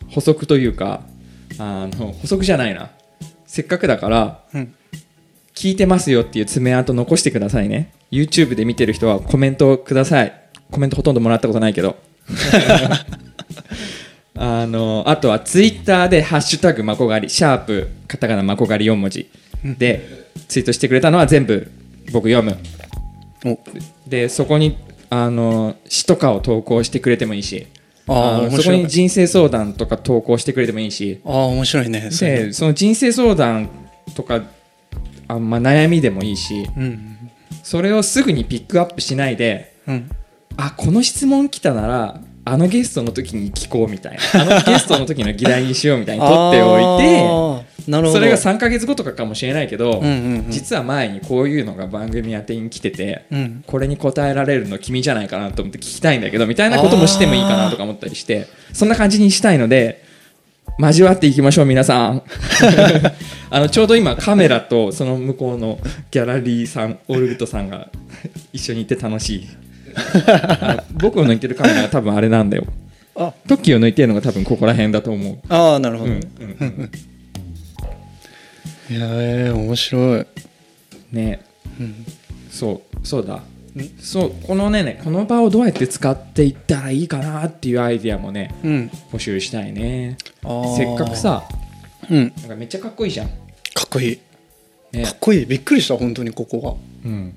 [0.10, 1.02] 補足というか
[1.58, 2.91] あの補足じゃないな。
[3.48, 4.74] せっかくだからうん。
[5.56, 10.34] 聞いてますよっていう爪痕残してくださいね YouTube で見てる人はコメントをください。
[10.72, 11.98] コメントほとんどもらったことないけど。
[14.39, 19.28] あのあとは Twitter で「ハッシュタグまこがり」シャープカタカナまこがり4文字
[19.63, 21.72] でツイートしてくれたのは全部
[22.12, 22.56] 僕読む。
[23.46, 23.60] お。
[24.08, 24.78] でそこに
[25.10, 27.67] あの詩とかを投稿してくれてもいいし。
[28.10, 31.20] あそこに人生相談とか投稿してくれてもいいし。
[31.26, 32.10] ああ面白いね。
[32.10, 33.70] でその人生相談
[34.15, 34.43] とか
[35.28, 36.67] あ、まあ、悩みでもいいし。
[36.78, 37.16] うん
[37.64, 40.10] それをすぐにピックアップしないでうん。
[40.58, 44.42] あこの質問来たならあのゲストの時に聞こうみたいな。
[44.42, 47.68] あのゲストの時の議題にしようみたいに取っておいて
[48.12, 50.46] それが3か月後とかかもしれないけど、うんうんうん。
[50.50, 53.64] 実は前にこういうのが番組宛てに来てて、うん。
[53.68, 60.04] これに答えられるの君じゃないかなと思って聞きたいんだけどみたいなこともしてもいいかなとか思ったりしてそんな感じにしたいので
[60.80, 62.24] 交わっていきましょう皆さん
[63.50, 65.80] あのちょうど今カメラとその向こうの
[66.12, 67.90] ギャラリーさんオルグトさんが
[68.52, 69.48] 一緒にいて楽しい。
[70.94, 72.66] 僕を抜いてるカメラが多分あれなんだよ。
[73.16, 75.40] あトッキーを抜いてるのが多分ここら辺だと思う。
[75.50, 76.22] ああなるほど、うんうん
[78.90, 78.96] うん。
[78.96, 80.26] いやえー、面白い、
[81.12, 81.42] ね。
[81.80, 82.06] うん、
[82.52, 83.42] そうそうだ。
[84.00, 90.18] そうこのねねこの場をどうやって使っていったらいいかなっていうアイディアもねうん、募集したいね。
[90.76, 91.44] せっかくさ
[92.10, 92.34] うん。
[92.38, 93.34] なんかめっちゃかっこいいじゃん、か
[93.86, 94.20] っこいい。
[94.91, 95.04] ね。
[95.04, 95.46] かっこいい。
[95.46, 97.34] びっくりした本当にここうん、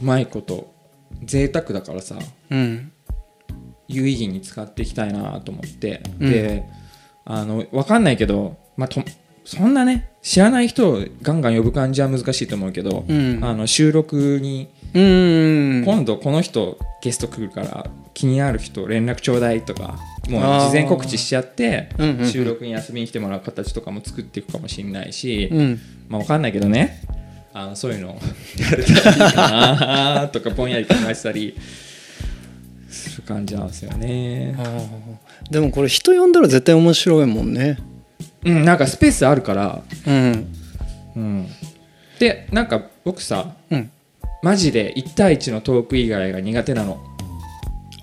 [0.00, 0.72] うまいこと
[1.24, 2.16] 贅沢だからさ。
[2.16, 2.92] がうん。
[3.86, 6.30] 有意義に使っていきたいなと思って、うん。
[6.30, 6.64] で
[7.24, 9.02] あの分かんないけど、まあ、と
[9.44, 13.40] そんなね知らない人をガンガン呼ぶ感じは難しいと思うけど、うん。
[13.42, 15.84] あの収録にうん。
[15.84, 22.28] 今度この人ゲスト来るから気になる人連絡ちょうだいとかもう事前告知しちゃってうんうんうん。
[22.28, 25.80] 収録に遊びに来てもらう形とかも作っていくかもしれないし、うん。
[26.08, 27.00] まあ、わかんないけどね。
[27.52, 28.18] あのそういうのを
[28.58, 31.56] やれたらいいかなとかぼんやり考えてたり
[32.90, 34.56] する感じなんですよね。
[35.50, 37.78] でもこれ人呼んだら絶対面白いもんね。
[38.44, 40.46] うん、なんかスペースあるから、うん。
[41.14, 41.46] うん、
[42.18, 43.90] でなんか僕さうん。
[44.42, 47.00] マジで1対1のトーク以外が苦手なの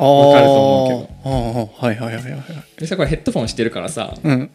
[0.06, 1.86] わかると思うあー。
[1.86, 2.44] はいはいはいはいはい。
[2.80, 4.50] でさこれヘッドフォンしてるからさうん。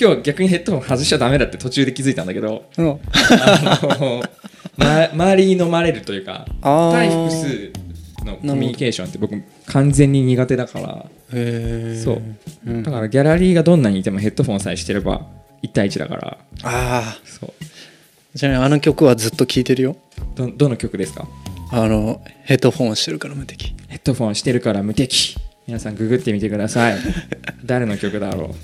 [0.00, 2.88] 今日逆にヘッドホン外しちゃダメだって途中で気づいたんだけどうん。
[2.90, 4.22] あの、
[4.76, 7.72] ま、周りに飲まれるというか対複数
[8.24, 9.34] のコミュニケーションって僕
[9.66, 11.06] 完全に苦手だから。
[11.30, 12.22] そう。
[12.66, 12.82] うん。
[12.82, 15.26] だからギャラリーがどんなにいてもヘッドフォンさえしてれば
[15.62, 16.38] 1対1だから。
[16.62, 17.52] ああそう。
[18.38, 19.96] ちなみにあの曲はずっと聴いてるよ。
[20.36, 21.26] どどの曲ですか？
[21.70, 23.74] あのヘッドフォンしてるから無敵。
[23.88, 25.36] ヘッドフォンしてるから無敵。
[25.66, 26.98] 皆さんググってみてください。
[27.64, 28.54] 誰の曲だろ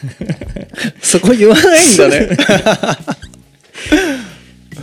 [1.02, 2.28] そこ言わないんだね。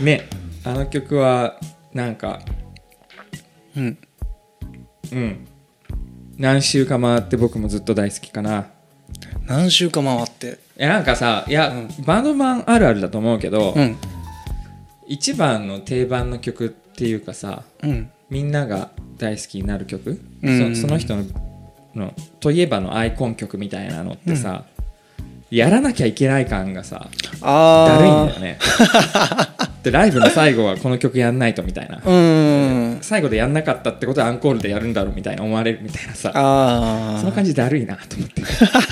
[0.00, 0.28] う ね
[0.64, 1.60] あの曲は
[1.94, 2.40] なんか
[3.76, 3.98] うん。
[5.12, 5.46] うん。
[6.36, 8.66] 何週か回って僕もずっと大好きかな。
[9.46, 10.58] 何週か回って。
[10.78, 13.96] いやなんかさいや、うバンドマンあるあるだと思うけど、うん
[15.12, 18.10] 一番の定番の曲っていうかさうん。
[18.30, 20.74] みんなが大好きになる曲、うん。
[20.74, 21.24] そその人の
[21.94, 24.64] のといえばのアイコン曲みたいなのってさ、
[25.50, 27.10] やらなきゃいけない感がさ
[27.42, 28.58] だるいんだよね。
[29.84, 32.00] でライブの最後はこの曲やんないとみたいな。
[32.02, 32.16] う
[32.96, 32.98] ん。
[33.02, 36.32] 最後でやんなかったってことはアンコールでやるんだろうみたいな思われるみたいなさ。
[37.20, 38.42] その感じだるいなと思って。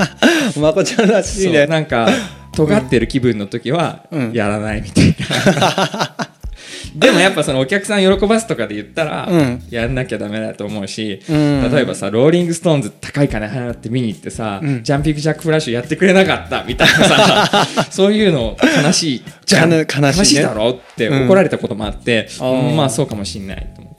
[0.61, 1.66] まこちゃんらしいね。
[1.66, 2.06] なんか
[2.54, 4.32] 尖ってる気分の時はうん。
[4.32, 5.16] やらないみたい
[5.60, 6.30] な、
[6.94, 9.62] でもやっぱそのお客さん喜ばすとかで言ったら、うん。
[9.70, 11.70] やんなきゃダメだと思うし、うん。
[11.72, 14.82] 例えばさローリング・ストーンズ高い金払って見に行ってさ、うん。
[14.82, 19.70] ジャンピング・ジャック・フラッシュやってくれなかったみたいなさ そういうの悲しいじゃん。
[19.72, 20.42] 悲悲しいね。
[20.42, 22.28] だろってうん怒られたこともあって、
[22.76, 23.89] まあそうかもしんないと思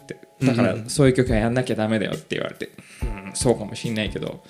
[0.44, 2.70] だからうんそういう曲はやんなきゃダメだよって言われて、
[3.04, 4.44] うん、そうかもしんないけど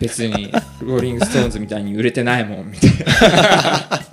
[0.00, 2.90] 別にローリング・ストーンズみたいに売れてないもんみたい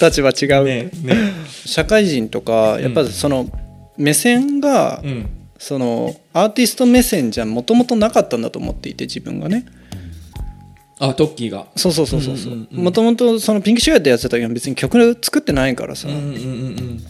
[0.00, 1.32] 立場違なう、ねね。
[1.64, 3.48] 社会人とかやっぱりその
[3.96, 5.26] 目線が、うん。
[5.56, 9.64] そのアーティスト目線じゃもともとなかったんだと思っていて自分がね。
[10.98, 11.68] あトッキーが。
[11.76, 12.36] そうそうそうそうう。
[12.36, 17.04] んうんうんもともとそのピンクシュガーってやってた時は別に曲作ってないからさ、うんうんうん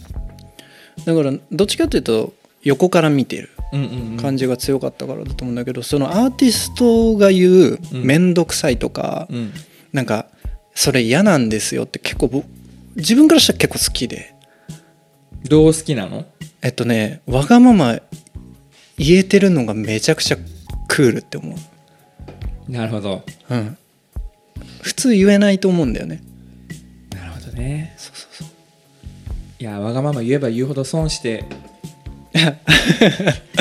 [1.05, 2.33] だからどっちかというと
[2.65, 4.17] 横から見てるうんうんうん。
[4.17, 8.03] 感じが強かったからだと思うんだけどそのアーティストが言ううん。
[8.03, 9.53] 面倒くさいとか、うん。
[9.93, 10.27] なんか
[10.73, 12.45] それ嫌なんですよって結構僕
[12.97, 14.35] 自分からしたら結構好きで。
[15.47, 16.25] どう好きなの？
[16.61, 17.99] えっとねわがまま
[18.97, 20.37] 言えてるのがめちゃくちゃ
[20.87, 21.55] クールって思
[22.67, 23.23] う、なるほど。
[23.49, 23.77] うん、
[24.81, 26.23] 普通言えないと思うんだよね。
[27.13, 27.95] なるほどね。
[29.59, 31.45] いやわがまま言えば言うほど損して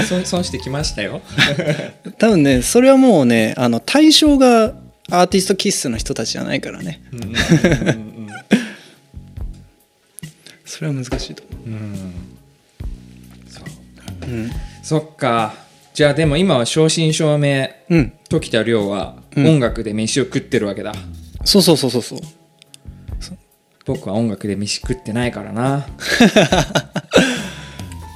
[0.08, 1.22] 損 損してきましたよ。
[2.18, 4.74] 多分ねそれはもうねあの対象が
[5.10, 7.00] アーティストキッスの人たちじゃないからね。
[7.12, 8.24] うんうんうん
[10.66, 11.68] それは難しいと思う。
[11.70, 12.14] んうん。
[13.48, 14.28] そう。
[14.28, 14.52] ううん。
[14.82, 15.54] そっか。
[15.92, 18.12] じゃあでも今は正真正銘うん。
[18.28, 19.46] 時田亮はうん。
[19.46, 20.92] 音楽で飯を食ってるわけだ、
[21.44, 22.18] そうそうそうそうそう。
[23.84, 25.86] 僕は音楽で飯食ってないからな。
[25.96, 26.90] か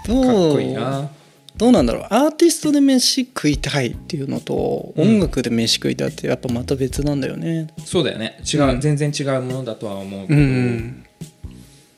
[0.08, 1.10] どうっこいいな。
[1.56, 2.06] どうなんだろう。
[2.10, 7.66] アーティストで飯食いたいっていうのと、うん音楽で飯食いたいってやっぱまた別なんだよね。
[7.84, 8.40] そうだよね。
[8.44, 8.80] 違う、うん。
[8.80, 11.04] 全然違うものだとは思うけうど、ん。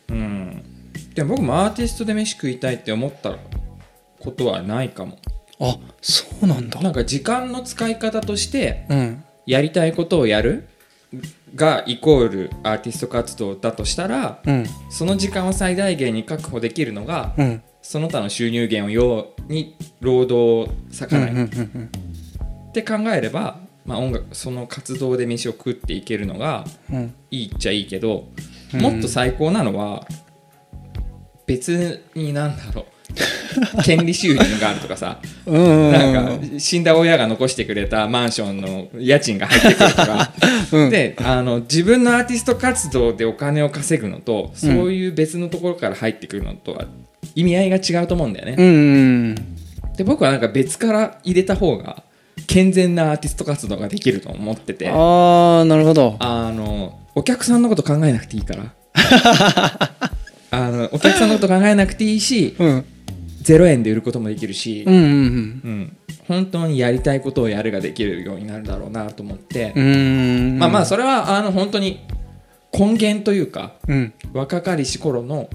[0.08, 0.62] うん。
[1.14, 3.36] でも僕もアーティストで飯食いたいって思った
[4.18, 5.18] ことはないかも。
[5.60, 6.80] あそうなんだ。
[6.80, 9.24] なんか時間の使い方としてうん。
[9.44, 10.68] やりたいことをやる？
[11.54, 14.64] がイコールアーティスト活動だとしたらうん。
[14.90, 21.90] その時間を最大限に確保できるのがうんその他の収入源をように労働を割かない、うんうん
[22.70, 26.64] って考えれば、まあ、音楽その活動で飯を食っていけるのが
[27.32, 28.28] いいっちゃいいけど、
[28.72, 28.80] うん。
[28.80, 30.06] もっと最高なのは
[31.46, 32.84] 別になんだろう
[33.84, 35.18] 権利収入があるとかさ。
[35.46, 35.92] うん。
[35.92, 40.32] なんか死んだ親が残してくれたマンションの家賃が入ってくるとか、
[40.72, 40.90] うん。
[40.90, 46.86] であの自分のアーティスト活動でお金を稼ぐのとそういう別のところから入ってくるのとは
[47.34, 48.54] 意味合いが違うと思うんだよね。
[48.58, 49.34] うんうん。
[49.96, 52.02] で僕はなんか別から入れた方が
[52.46, 54.88] 健全なアーティスト活動ができると思ってて。
[54.88, 56.16] ああなるほど。
[56.20, 58.72] あのお客さんのこと考えなくていいから。
[60.52, 62.84] あのお客さんのこと考えなくていいしうん
[63.42, 65.96] 0円で売ることもできるし、うんうんうん。
[66.28, 69.88] 本当にやりたいことをやるができるようになるだろうなと思って、うんう
[70.56, 70.58] ん。
[70.58, 72.06] まあまあそれはあの本当に
[72.72, 74.14] 根源というかうん。
[74.32, 75.48] 若かりし頃の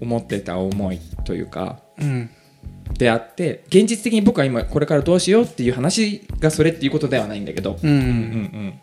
[0.00, 2.30] 思ってた思いというかうん。
[2.98, 8.80] であって現実的に僕は今これからどうしようっていう話がそれっていうことではないんだけど、うんううんん。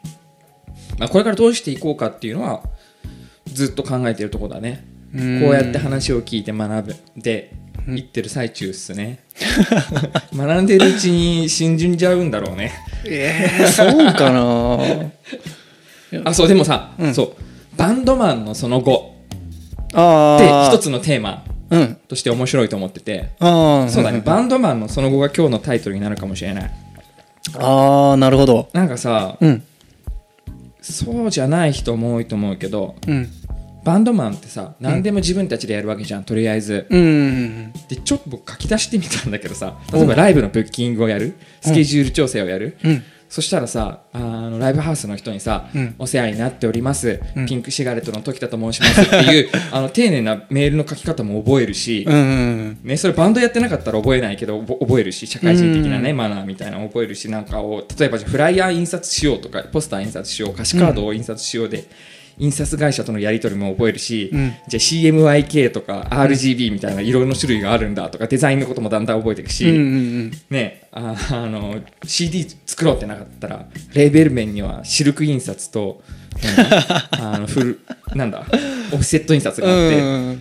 [0.98, 2.64] まあ、これからどうしていこうかっていうのは
[3.46, 5.42] ずっと考えてるところだね、うん。
[5.42, 7.54] こうやって話を聞いて学ぶで
[7.88, 7.96] うん。
[7.96, 9.20] 言ってる最中っすね。
[10.36, 12.72] 学んでるうちに信じんじゃうんだろうね。
[13.06, 14.80] えー、そうかな。
[16.30, 17.14] あそうでもさ、うん。
[17.14, 17.36] そう。
[17.78, 19.16] バンドマンのその後。
[19.78, 21.44] って一つのテーマ。
[21.70, 21.98] うん。
[22.08, 23.30] として面白いと思ってて。
[23.40, 26.72] ああそうだね、んバンドマンのその後が今日のタイトルになるかもしれない。
[27.58, 28.70] ああなるほど。
[28.74, 29.64] なんかさ、うん。
[30.82, 33.30] そうじゃない人も多いと思うけどうん
[33.84, 36.86] バンドマンってさ何でも自分たちでやるわけじゃん、とりあえず。
[36.90, 37.72] うん。
[37.88, 43.04] でちょっと僕書き出してみたんだけどさ例えばライブのブッキングをやるスケジュール調整をやる、うん。
[43.30, 45.96] そしたらさあのライブハウスの人にさ、うん。
[46.00, 47.46] お世話になっております、うん。
[47.46, 61.86] ピンクシガレットの時田と申しますっていう あの丁寧なメールの書き方も覚えるし、うんうんね、それバンドやってなかったら覚えないけど覚えるし社会人的なね、マナーみたいなの覚えるしなんかを例えばじゃあフライヤー印刷しようとかポスター印刷しよう歌詞カードを印刷しようで、
[62.40, 64.54] 印刷会社とのやり取りも覚えるし、うん。
[64.68, 69.80] じゃあ CMYK とか RGB みたいな色の種類があるんだとかデザインのこともだんだん覚えていくし、うんう
[70.28, 76.02] んねああの CD 作ろうってなかったらレーベル面にはシルク印刷と
[77.12, 77.80] あのフル
[78.16, 78.46] なんだ
[78.92, 80.40] オフセット印刷うがあって、ん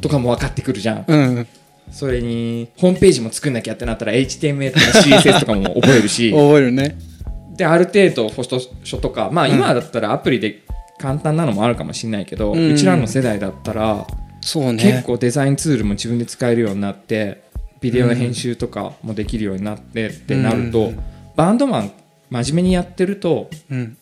[0.00, 1.04] とかも分かってくるじゃん。
[1.06, 1.36] うん。
[1.36, 1.46] うん
[1.92, 6.30] それにホームページも作んなきゃってなったら HTML とか CSS とかも覚えるし。
[6.32, 6.96] 覚えるね。
[7.56, 10.62] である程度フォトショとかまあ今だったらアプリで
[11.00, 14.06] 簡単なのもあるかもしれないけど、ううんちらの世代だったら
[14.40, 14.82] そうね。
[14.82, 17.42] 結構デザインツールも自分で使えるようになって
[17.80, 21.00] ビデオの編集とかもできるようになってってなると、うん。
[21.36, 21.92] バンドマン
[22.30, 23.96] 真面目にやってるとうん。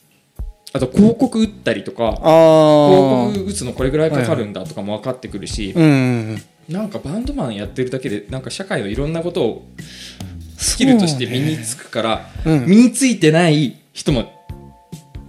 [0.72, 5.86] あと広告打ったりとかあ広あ告打つのこれぐらいかかるんだとかも分かってくるし、うんう
[6.34, 9.68] んなんかバンドマンやってるだけでなんか社会のいろんなことを
[10.58, 12.66] スキルとして身につくから、うん。
[12.66, 14.37] 身についてない人も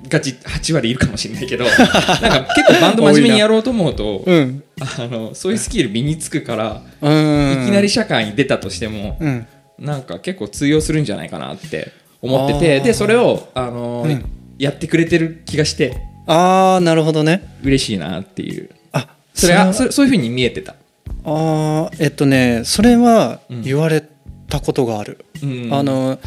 [0.09, 4.63] ガチ8割いるかもしれないけど なんか結構バンド真面目にやろうと思うとうん。
[4.79, 7.63] あのそういうスキル身につくから、うん。
[7.63, 9.45] いきなり社会に出たとしても、うん。
[9.77, 11.91] なんか結構通用するんじゃないかなって
[12.21, 14.25] 思っててでそれを、あのうん。
[14.57, 15.95] やってくれてる気がして
[16.27, 17.55] ああなるほどね。
[17.63, 18.69] 嬉しいなっていう。
[18.91, 20.75] あそれはそそそういうふうに見えてた。
[21.23, 23.61] ああえっとねそれはうん。
[23.61, 24.03] 言われ
[24.49, 25.69] たことがある、うん。
[25.71, 26.19] あの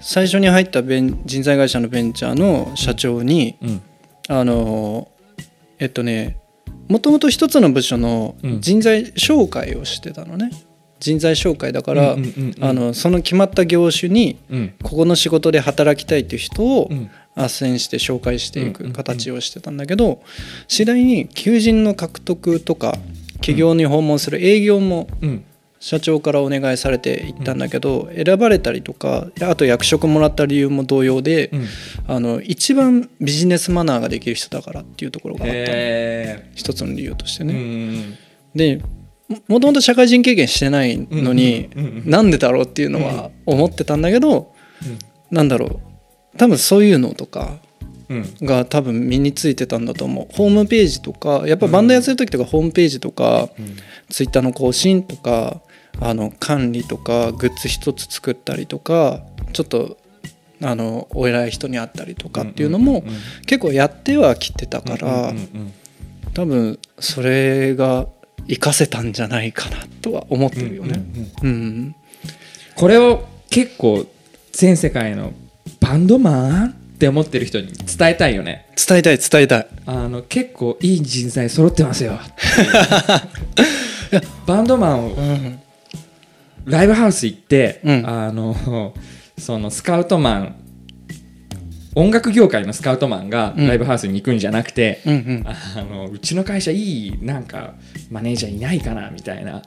[0.00, 3.82] 最初に入ったベン人材会社のベンチャーの社長に、うん。
[4.28, 5.08] あの
[5.78, 6.38] えっとね
[6.88, 8.60] もともと一つの部署のうん。
[8.60, 10.50] 人材紹介をしてたのね。
[10.98, 12.64] 人材紹介だから、うんうんうんうん。
[12.64, 14.74] あのその決まった業種にうん。
[14.82, 17.10] ここの仕事で働きたいっていう人をうん。
[17.36, 20.22] 斡旋して紹介していうんうんうんく形をしてたんだけど
[20.68, 22.96] 次第に求人の獲得とか
[23.34, 25.44] 企業に訪問する営業もうん
[25.86, 31.66] 社長からお願いされていったんだけど選ばれたりとかあと役職もらった理由も同様でうん。
[32.08, 37.52] あの一番ビジネスマナーができる人だからっていうところがあった一つの理由としてね。
[37.52, 38.18] ん
[38.52, 38.82] で
[39.28, 42.10] ももともと社会人経験してないのにうんうんうんうん。
[42.10, 44.52] なんでだろうっていうのは思ってたんだけど
[45.30, 46.36] なんだろう。
[46.36, 47.60] 多分そういうのとか
[48.08, 48.34] うん。
[48.42, 50.34] が多分身についてたんだと思う。
[50.34, 53.76] ホームページとかやっぱバンドやってる時とかホームページとかうん。
[54.10, 55.62] ツイッターの更新とか
[56.00, 59.20] あの管理とかグッズ一つ作ったりとか
[59.52, 59.96] ちょっと
[60.62, 63.04] あのお偉い人に会ったりとかっていうのも
[63.46, 65.32] 結構やってはきてたから
[66.34, 68.06] 多分それが
[68.48, 71.94] 活かせたんじゃないかなとは思ってるよね。
[72.76, 74.06] これを結構
[74.52, 75.32] 全世界の
[75.80, 78.66] バンドマンって思ってる人に伝えたいよね。
[78.76, 79.66] 伝えたい伝えたい。
[79.86, 82.18] あの結構いい人材揃ってますよ
[84.46, 85.60] バンドマンをうん
[86.66, 88.02] ライブハウス行って、うん。
[88.06, 88.92] あの
[89.38, 90.56] そのスカウトマン
[91.94, 93.68] 音楽業界のスカウトマンがうん。
[93.68, 95.44] ライブハウスに行くんじゃなくて、うんうん。
[95.46, 97.74] あのうちの会社いいなんか
[98.10, 99.62] マネージャーいないかなみたいな。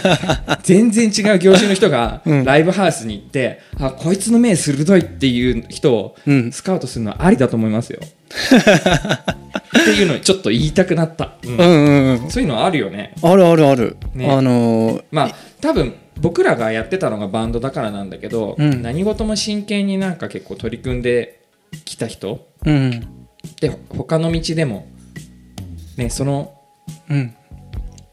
[0.62, 2.44] 全然違う業種の人がうん。
[2.44, 6.52] ライブハウスに行って、あこいつの目鋭いっていう人をうん。
[6.52, 8.00] スカウトするのはありだと思いますよ。
[8.04, 11.50] っていうのをちょっと言いたくなった、うん。
[11.50, 12.30] うんうんうん。
[12.30, 13.14] そういうのあるよね。
[13.22, 13.96] あるあるある。
[14.14, 14.28] ね。
[14.30, 18.82] あのーまあ多分僕らがやってたのがバンドだからなんだけど、うん。
[18.82, 21.44] 何事も真剣になんか結構取り組んで
[21.84, 23.26] きた人うん。
[23.60, 24.86] でほ他の道でも
[25.96, 26.60] ねその
[27.10, 27.34] うん。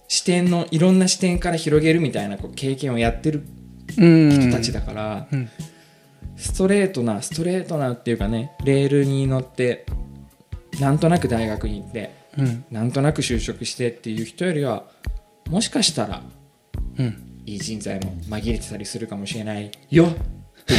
[0.08, 3.46] 視点のいろんな視点から広げるみたいなこう経験をやってる
[3.98, 4.30] うん。
[4.32, 5.50] 人たちだから、うん。
[6.36, 9.86] ストレートなストレートなっていうかねレールに乗って
[10.80, 12.66] なんとなく大学に行ってうん。
[12.72, 14.86] なんとなく就職してっていう人よりは
[15.50, 16.24] もしかしたら
[16.98, 19.72] うんいい人材も紛れてたりするかもしれない。
[19.90, 20.08] よ。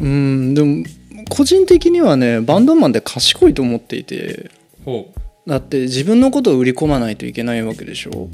[0.00, 0.84] うんでも
[1.28, 4.50] 個人的にはねバンドマンって賢いと思っていて
[4.84, 5.12] ほ
[5.46, 8.28] だって自分のことを売り込まないといけないわけでしょ。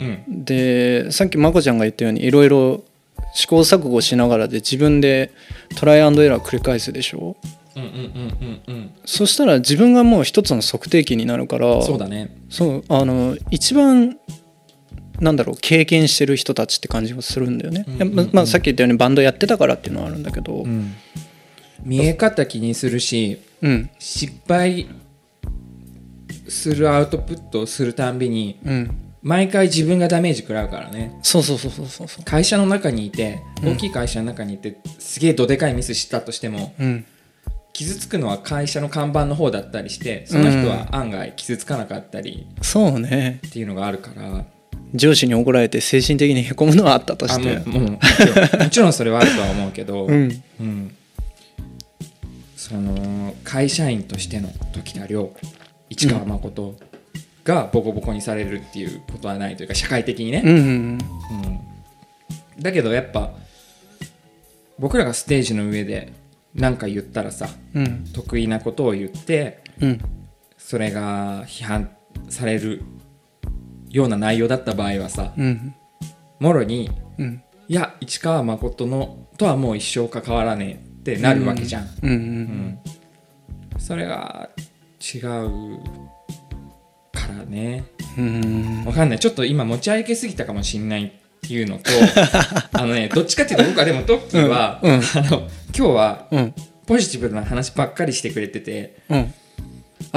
[0.00, 0.44] ううん。
[0.44, 2.82] でさっきまこちゃんが言ったようにいろいろ
[3.34, 5.32] 試行錯誤しながらで自分で
[5.76, 7.36] トライアンドエラー繰り返すでしょ。
[7.76, 8.90] うんうんうんうんうん。
[9.04, 12.34] そしたら自分がもう一つの測定器になるからそうだね。
[12.48, 14.18] そうあの一番
[15.20, 18.14] なんだろう経験してる人たちって感じがするんだよね、うんうんうん。
[18.14, 20.94] ままあ、さっき言ったようにバンドやってたからっていうのはあるんだけど、うん。
[21.82, 23.90] 見え方気にするしうん。
[23.98, 24.88] 失敗
[26.48, 29.02] するアウトプットをするたんびにうん。
[29.22, 31.18] 毎回自分がダメージ食らうからね。
[31.22, 32.24] そうそうそうそうそうそう。
[32.24, 33.72] 会社の中にいてうん。
[33.72, 37.04] 大きい会社の中にいてすげえどでかいミスしたとしてもうん。
[37.72, 43.40] 傷つくのは会社の看板の方だったりしてその人は案外傷つかなかったりそうね。
[43.46, 44.46] っていうのがあるから
[44.94, 47.56] 上司に怒られて精神的にへこむのはあったとして。
[47.56, 47.98] うも
[48.70, 50.42] ちろんそれはあるとは思うけど、うん。
[50.60, 50.96] うん。
[52.56, 55.30] その会社員としての時田亮
[55.88, 56.74] 市川誠
[57.44, 60.58] がボコボコにされるっていうことはないというか社会的にね、うんうん。
[60.58, 60.60] う
[60.98, 61.00] ん。
[62.60, 63.32] だけどやっぱ
[64.78, 66.12] 僕らがステージの上で
[66.54, 68.04] 何か言ったらさうん。
[68.12, 70.00] 得意なことを言ってうん。
[70.58, 71.90] それが批判
[72.28, 72.82] される
[73.96, 75.74] ような内容だった場合はさうん
[76.38, 77.42] もろにうん。
[77.68, 82.10] いや市川誠のとはもう一生関わらねえってなるわけじゃん、うん。
[82.10, 82.78] ううんん。
[83.78, 84.50] それが
[85.00, 85.22] 違う
[87.12, 87.84] からね。
[88.18, 88.84] うん。
[88.84, 89.18] わかんない。
[89.18, 91.90] ちょっと今持ち上げすぎたかもしんないっていうのと
[92.72, 96.54] あのねどっちかっていうと僕はでもトッキーは、あの今日はうん。
[96.86, 99.34] ポジティブな話ばっかりしてくれててうん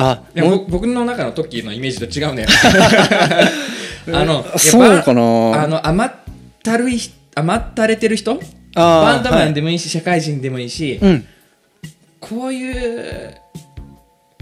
[0.01, 2.49] あいやも僕の中のトッキーのイメージと違うんだよ
[4.13, 5.63] あのやっぱそうかな。
[5.63, 6.13] あの甘っ
[6.63, 8.39] たるい人甘ったれてる人？
[8.75, 11.25] あバンドマンででもいいし、社会人でもいいし、うん。
[12.19, 13.35] こういう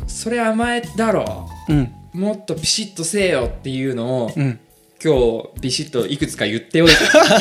[0.07, 1.49] それ甘えだろ。
[1.69, 1.93] うん。
[2.13, 4.59] もっとピシッとせえよっていうのを、うん。
[5.03, 5.13] 今
[5.53, 6.95] 日ビシッといくつか言っておいて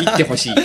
[0.05, 0.64] 言ってほしいってい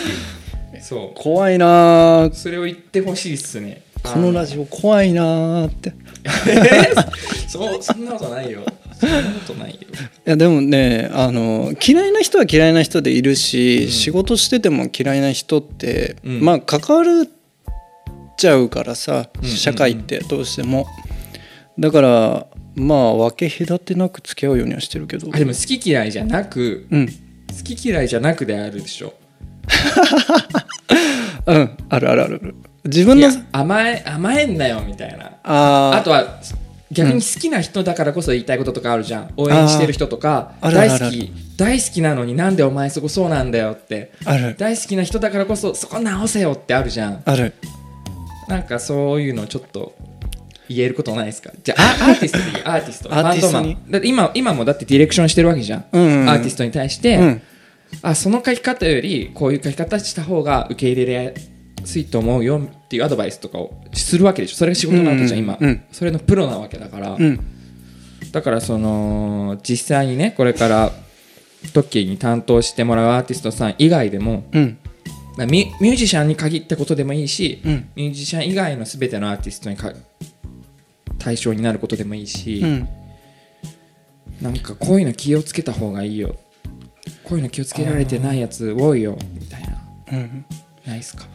[0.79, 0.81] う。
[0.83, 1.21] そう。
[1.21, 2.33] 怖いなー。
[2.33, 5.93] それを言ってほしいっすねこのラジオ怖いなーって。
[7.47, 8.61] そうそんなことないよ。
[8.99, 9.77] そんなことないよ。
[9.81, 13.91] いやでもねあの嫌いな人は嫌いな人でいるし、うん。
[13.91, 16.41] 仕事してても嫌いな人って、うん。
[16.41, 17.29] まあ関わる
[18.37, 20.87] ちゃうからさうん社会ってどうしても、
[21.77, 25.29] だからまあ分け隔てなく付き合うようにはしてるけど。
[25.31, 27.07] あでも好き嫌いじゃなくうん。
[27.07, 27.13] 好
[27.63, 29.13] き嫌いじゃなくであるでしょ。
[31.45, 31.77] うん。
[31.89, 35.31] あるあるある自分の甘え甘えんなよみたいな。
[35.43, 36.39] ああとは
[36.91, 39.33] 逆に好きな人だからこそ言いたいこととかあるじゃん。
[39.37, 44.11] 応援してる人とか大好き大好きなのになんでお前そこそうなんだよって。
[44.25, 44.55] ある。
[44.57, 47.21] 大好きな人だからこそそこ直せよってあるじゃん。
[47.23, 47.53] ある。
[48.47, 49.95] なんかそういうのちょっと
[50.67, 51.51] 言えることないですか？
[51.63, 52.65] じゃあア アーティストでいい？
[52.65, 53.09] アーティスト。
[53.09, 53.77] バンドマン。
[53.89, 56.29] だって今今もだってディレクションしてるわけじゃん、うんうんうん。
[56.29, 57.41] アーティストに対して、うん。
[58.01, 61.33] あその書き方よりこういう書き方した方が受け入れ
[61.81, 64.55] やすいと思うよっていうアドバイスとかをするわけでしょ。
[64.55, 67.39] それが仕事なわけじゃん、今、うんそれのプロなわけだから、うん。
[68.31, 70.91] だからその実際にねこれから
[71.73, 77.89] トッキーに担当してもらうアーティストさん以外でもミュージシャンに限ったことでもいいし、うん。
[77.95, 79.91] ミュージシャン以外の全てのアーティストにか
[81.19, 82.87] 対象になることでもいいし、うん。
[84.41, 86.35] なんかこういうの気をつけた方がいいよ。
[87.23, 89.81] こういうの気をつけられてないやつ多いよみたいな。
[90.13, 90.45] うん。
[90.85, 91.25] ないっすか、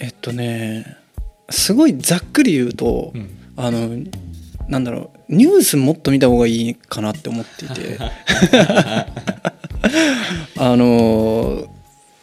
[0.00, 0.96] えっとね
[1.50, 3.30] すごいざっくり言うと、うん。
[3.56, 3.90] あの
[4.68, 7.98] なんだろうニュースもっと見た方がいいかなって思っていて。
[10.58, 11.66] あの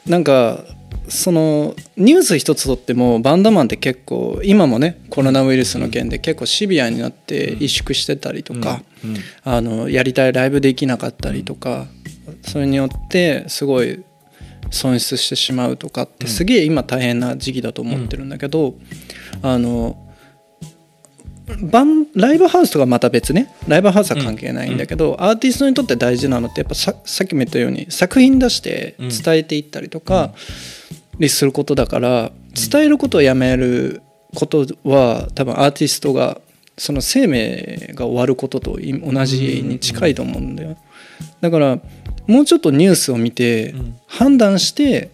[0.05, 0.63] なんか
[1.07, 9.17] そのニュース一つとってもバンドマンって結構今もねコロナウイルスの件で結構シビアになって萎縮してたりとか、うん。
[9.43, 11.87] あのやりたいライブできなかったりとか、
[12.43, 14.03] それによってすごい
[14.71, 18.75] 損失してしまうとかってすげえ今大変な時期だと思ってるんだけど、
[19.41, 19.97] あの
[21.71, 23.53] バンライブハウスとかまた別ね。
[23.67, 30.33] ライブハウスは関係ないんだけど、アーティストにとって大事なのってやっぱささっきも言ったように作品出して伝えていったりとか、
[31.19, 32.31] にすることだから
[32.71, 34.01] 伝えることをやめる
[34.35, 36.41] ことは多分アーティストが
[36.77, 40.77] その生命が終わることとい同じに近いと思うんだよ
[41.41, 41.79] だから
[42.27, 43.95] もうちょっとニュースを見てうん。
[44.07, 45.11] 判断して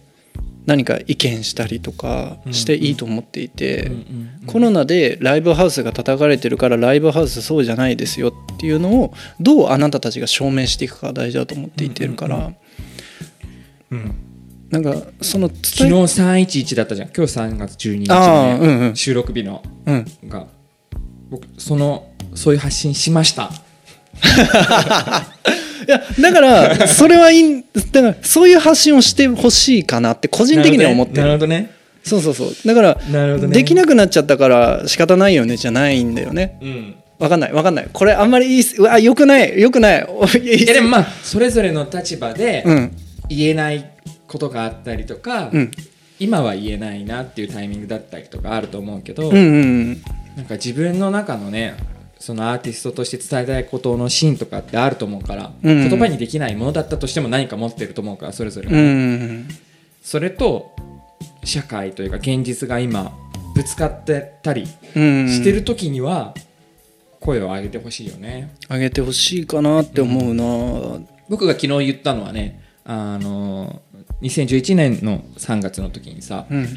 [0.64, 12.36] 何か意見したりとかしていいと思っていて、うんうんコロナでライブハウスが叩かれてるからライブハウスそうじゃないですよっていうのをどうあなたたちが証明していくかが大事だと思っていてるから、
[13.90, 14.14] うんうん
[14.70, 17.08] なんかその昨日伝え311だったじゃん。
[17.14, 18.96] 今日3月12日あーのね、うんうん。
[18.96, 19.62] 収録日の。
[19.84, 20.06] うん。
[20.28, 20.46] が
[21.30, 23.50] 僕そのそういう発信しました
[25.86, 31.20] いやだからそれはいいだからそういう発信をしてほしいかなって個人的には思ってる。
[31.22, 31.70] なるほどね。
[32.04, 32.48] そうそうそう。
[32.66, 33.54] だからなるほどね。
[33.54, 36.58] できなくなっちゃったから仕方ないよねじゃないんだよね。
[36.60, 36.94] うん。
[37.18, 37.88] わかんないわかんない。
[37.92, 40.06] これあんまりいいうわよくないよくない。
[40.08, 42.96] おいやでもまあそれぞれの立場でうん。
[43.28, 43.88] 言えない
[44.26, 45.70] ことがあったりとか、うん。
[46.18, 50.02] 今は言えないなっていうタイミングだったりとかあると思うけど、うんうん。
[50.36, 51.76] なんか自分の中のね
[52.22, 55.88] そのアーティストとして伝えたいことのシーンとかってあると思うから、うん。
[55.88, 58.76] 言葉にできないものだったとしても何か持ってると思うからそれぞれ、うん。
[58.76, 59.48] うん
[60.02, 60.70] それと
[61.42, 63.12] 社会というか現実が今
[63.56, 66.34] ぶつかってたりうんしてる時には
[67.18, 71.04] 声を上げてほしいよね、あげてほしいかなって思うな。
[71.28, 73.80] 僕が昨日言ったのはねあの
[74.22, 76.68] 2011年の3月の時にさうん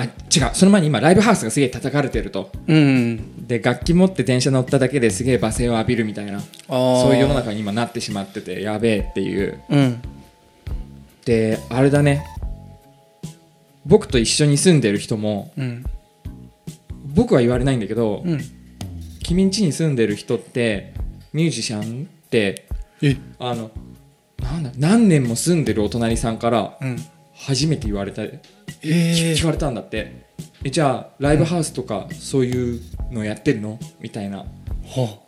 [0.00, 0.50] あ違う。
[0.54, 2.50] その前に今ライブハウスがすげえ叩かれてると。
[2.66, 3.46] うん。
[3.46, 9.60] で楽器持って電車乗っただけですげえ罵声を浴びるみたいなそういう世の中に今なってしまっててやべえっていう。
[9.68, 10.02] うん。
[11.24, 12.24] であれだね。
[13.86, 15.84] 僕と一緒に住んでる人もうん。
[17.14, 18.40] 僕は言われないんだけど、うん。
[19.22, 20.94] 君ん家に住んでる人って
[21.32, 22.66] ミュージシャンって
[23.02, 23.16] え。
[23.38, 23.70] あの
[24.40, 26.96] なんだ何年も住んでるお隣さんからうん
[27.46, 29.32] 初めて言われた、えー。
[29.32, 30.28] 聞かれたんだって。
[30.62, 32.80] えじゃあライブハウスとかそういう
[33.10, 33.78] のやってるの？
[34.00, 34.38] みたいな。
[34.38, 35.18] は。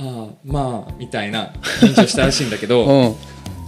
[0.00, 3.14] ああまあみたいな返事をしたらしいんだけあど うん。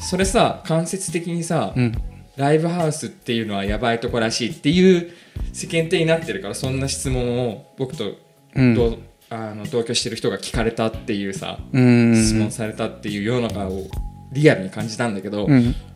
[0.00, 1.92] それさ間接的にさ、うん。
[2.36, 5.10] ライブハウスっていうのはやばいとこらしいっていう
[5.52, 8.16] 世間体になってるからそんな質問を僕と
[8.54, 8.74] うん。
[8.74, 8.98] 同,、
[9.30, 12.14] あの同居してる人が聞かれたっていうさ、うん。
[12.14, 13.86] 質問されたっていう世の中を
[14.32, 15.74] リアルに感じたんだけど、うん。
[15.88, 15.89] あ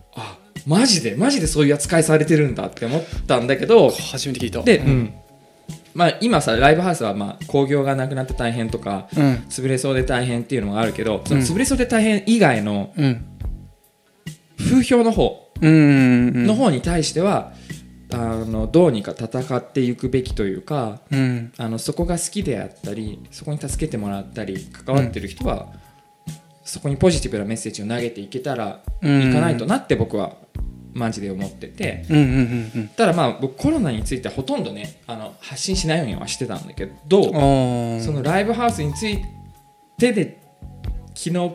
[0.65, 4.61] マジでマジでそういう扱いされてるんだって思ったんだけど初めて聞いた。
[4.63, 4.89] で、ううん。
[5.03, 5.13] ん
[5.93, 9.23] まあ、今さライブハウスはまあ興行がなくなって大変とかうん。
[9.49, 11.45] 潰れそうで大変っていうのがあるけどそのうん。
[11.45, 13.25] 潰れそうで大変以外のうん。
[14.57, 17.53] 風評の方うんの方に対しては、
[18.11, 21.53] あのどうにか戦っていくべきというかうん。
[21.57, 25.67] あのそこが好きであったりそこに助けてもらったり関わってる人は、
[26.63, 29.29] そこにポジティブなメッセージを投げていけたらうん。
[29.29, 30.35] いかないとなって僕は
[30.95, 32.05] マジで思ってて。
[32.09, 37.31] うんうんうんただまあ僕コロナについてはほとんどねあの発信しないようにはしてたんだけどそ
[38.11, 39.19] のライブハウスについ
[39.97, 40.41] てで
[41.13, 41.51] 昨日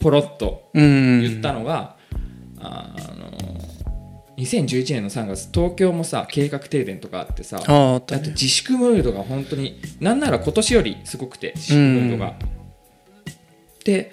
[0.00, 1.96] ポロッとうん言ったのが、
[2.58, 3.30] あの
[4.38, 8.22] 2011年の3月東京もさ計画停電とかあってさあああったね。
[8.22, 12.34] だって自粛ムードが本当になんなら今年よりすごくて自粛ムードが。
[13.84, 14.12] で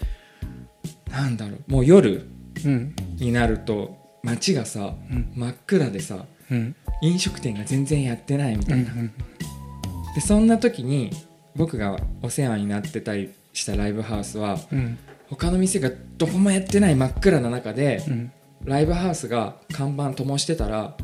[1.09, 2.29] なんだろうもう夜
[2.65, 2.93] うん。
[3.15, 5.31] になると街がさ、うん。
[5.35, 6.75] 真っ暗でさうん。
[7.01, 9.11] 飲食店が全然やってないみたいな、うん
[10.15, 11.11] でそんな時に
[11.55, 14.97] 僕がお世話になってたりしたライブハウスはうん。
[15.29, 18.31] 他の店がどこもやってない真っ暗な中でうん。
[18.63, 20.95] ライブハウスが看板灯してたら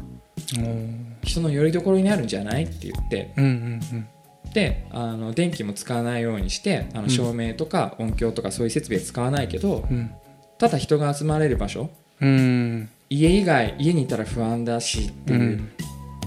[0.57, 3.47] うん人の拠り所になるんじゃないって言ってうんう
[3.95, 4.07] ん
[4.53, 7.03] であの電気も使わないようにしてあうん。
[7.05, 10.11] の照明とか音響とかそういう設備は使わないけどうん。
[10.57, 15.69] ただ人が集まれる場所うん家以外家にいたら不安だしってういうん。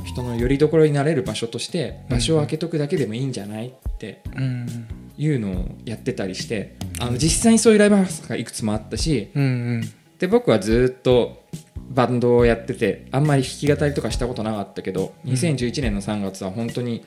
[0.05, 4.89] 人の拠り所になれる場所として場所を空けとくだけでもいいんじゃないってうん。
[5.19, 9.83] いうのをやってたりしてあの実際にそういうライブハウスがいくつもあったしうん
[10.19, 11.43] で僕はずっと
[11.89, 17.05] バンドをやっててあんまり弾き語りとかしたことなかったけど、2011年の3月は本当に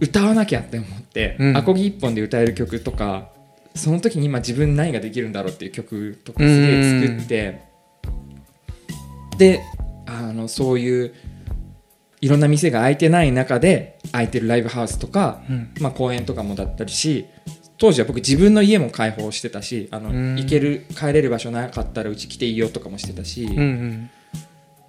[0.00, 1.56] 歌わなきゃって思って、うん。
[1.56, 3.30] アコギ一本で歌える曲とか
[3.74, 7.69] その時に今自分何ができるんだろうっていう曲とかすげえ作って、
[9.40, 9.62] で
[10.06, 11.14] あのそういう
[12.20, 15.72] いろんな店が開いてない中で開いてるライブハウスとか、うん。
[15.80, 17.24] まあ、公園とかもだったりし
[17.78, 20.36] 当時は僕自分の家も開放してたしあの、うん。
[20.36, 24.10] 行ける帰れる場所なかったらうち来ていいよとかもしてたし、うんっうん。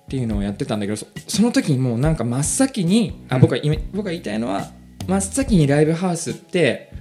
[0.10, 4.68] ていうのをやってたんだけどそその時にもうなんか真っ先にあ僕が今僕が言いたいのは
[5.08, 6.92] 真っ先にライブハウスって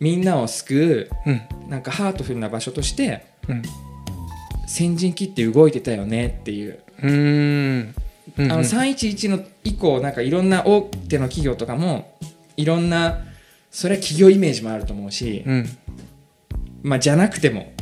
[0.00, 1.42] みんなを救ううん。
[1.68, 3.62] なんかハートフルな場所としてうん
[4.72, 6.78] 先陣切って動いてたよねっていう。
[7.02, 7.94] うん。
[8.38, 12.16] あの311の以降なんかいろんな大手の企業とかも
[12.56, 13.18] いろんな
[13.70, 15.68] それは企業イメージもあると思うし、うん。
[16.82, 17.72] まあ、じゃなくても、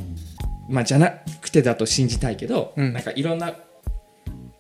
[0.69, 2.93] まあ、じゃなくてだと信じたいけど、うん。
[2.93, 3.51] なんかいろんな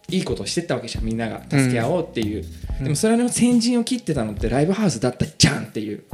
[0.09, 1.43] いいことをしてったわけじゃんみんなが。
[1.51, 2.45] 助け合おうっていう、
[2.79, 2.85] うん。
[2.85, 6.05] でもそれの先陣を切ってたのってライブハウスだったじゃんっていう。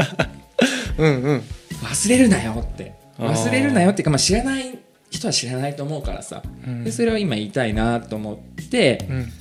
[0.96, 1.42] うんうん。
[1.82, 2.94] 忘れるなよって。
[3.18, 4.85] 忘れるなよっていうか、まあ、知らない
[5.16, 6.84] 人は知らないと思うからさ、うん。
[6.84, 8.36] でそれを今言いたいなと思っ
[8.70, 9.32] て、うん。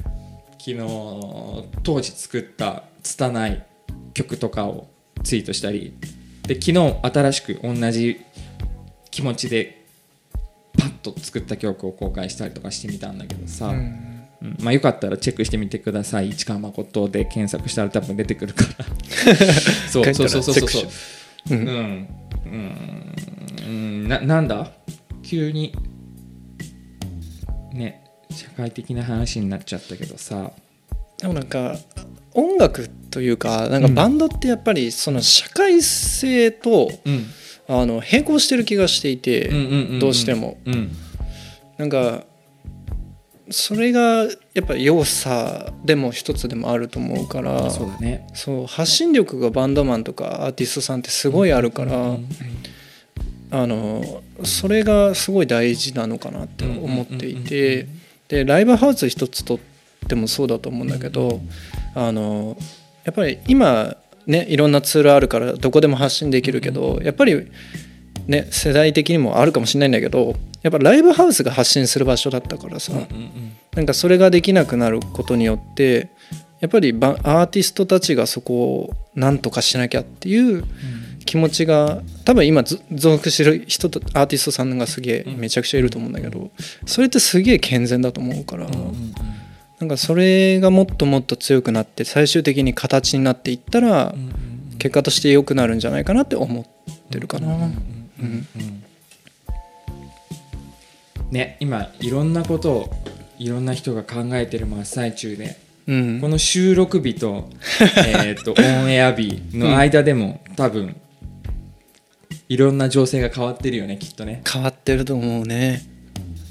[0.57, 0.77] 昨日
[1.83, 3.63] 当時作った拙い
[4.15, 4.87] 曲とかを
[5.23, 5.93] ツイートしたり
[6.47, 8.19] で昨日新しく同じ
[9.11, 9.85] 気持ちで
[10.77, 13.75] パッと作った曲を公開したりとかしてみたんだけどさ、うん。
[14.41, 14.57] うん。
[14.59, 16.29] まあ、よかったらチェックしてみてください。
[16.29, 18.85] 市川誠で検索したら多分出てくるから。
[19.89, 20.87] そうそうそうそうそう。
[21.51, 21.67] うん。
[21.67, 23.15] うん。
[23.65, 24.07] うん。
[24.07, 24.71] ななんだ？
[25.25, 25.73] 急に
[27.73, 30.51] ね社会的な話になっちゃったけどさ。
[31.17, 31.75] でもなんか
[32.33, 37.25] 音楽というかなんかバンドってやっぱりその社会性と、うん。
[37.67, 39.99] あの並行してる気がしていて、うんうんうんうん。
[39.99, 40.57] どうしても。
[40.65, 40.91] うん。
[41.77, 42.25] なんか
[43.49, 44.23] それが
[44.53, 48.27] やっぱ良さでも一つでもあると思うからそうだね。
[48.33, 52.27] そう発信力がバンドマンとかアーティストさんってすごいあるから、うん
[53.57, 57.87] あのそれがすごい大事なのかなって思っていうんうんうんて
[58.27, 59.59] でライブハウス一つとっ
[60.09, 61.39] てもそうだと思うんだけど
[61.93, 62.57] あの
[63.05, 63.95] やっぱり今
[64.27, 67.49] ねいろんなツールあるからどこでも発信できるけどやっぱり
[68.27, 76.09] ね世代的にもあるかもしれないんだけどやっぱライブハウスが発信する場所だったからさうんうんなんかそれができなくなることによって
[76.61, 80.63] やっぱりバアーティストたちがそこをなんとかしなきゃっていう
[81.25, 85.37] 気持ちが多分今ず属してる人とアーティストさんがすげえうん。
[85.37, 86.51] めちゃくちゃいると思うんだけど
[86.85, 89.13] それってすげえ健全だと思うからうんうんうん。
[89.79, 94.35] なんかそれがもっともっと強くなって最終的に形になっていったらうんうん
[94.77, 96.65] 結果として良くなるんじゃないかなって思っ
[97.09, 97.47] てるかな。
[97.47, 98.83] うんうんうんうん。
[101.31, 102.89] ね今いろんなことを
[103.39, 105.57] いろんな人が考えてる真っ最中で
[105.87, 106.19] うん。
[106.21, 107.49] この収録日と
[108.07, 110.95] えーとオンエア日の間でも、多分
[112.47, 114.41] いろんな情勢が変わってるよねきっとね。
[114.51, 115.81] 変わってると思うね。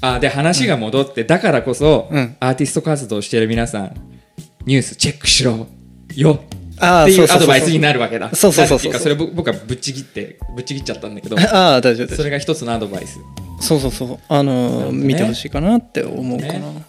[0.01, 2.35] あで話が戻って、だからこそ、うん。
[2.39, 3.95] アーティスト活動してる皆さん
[4.65, 5.67] ニュースチェックしろ
[6.15, 6.39] よ。
[6.77, 8.33] あっていうアドバイスになるわけだ。
[8.35, 8.93] そうそうそうそう。
[8.93, 11.37] それ僕僕はぶっちぎってぶっちぎっちゃったんだけど。
[11.39, 12.15] ああ大丈夫。
[12.15, 13.19] それが一つのアドバイス。
[13.61, 14.19] そうそうそう。
[14.27, 15.05] あのなるほどね。
[15.05, 16.85] 見てほしいかなって思うかな、ね。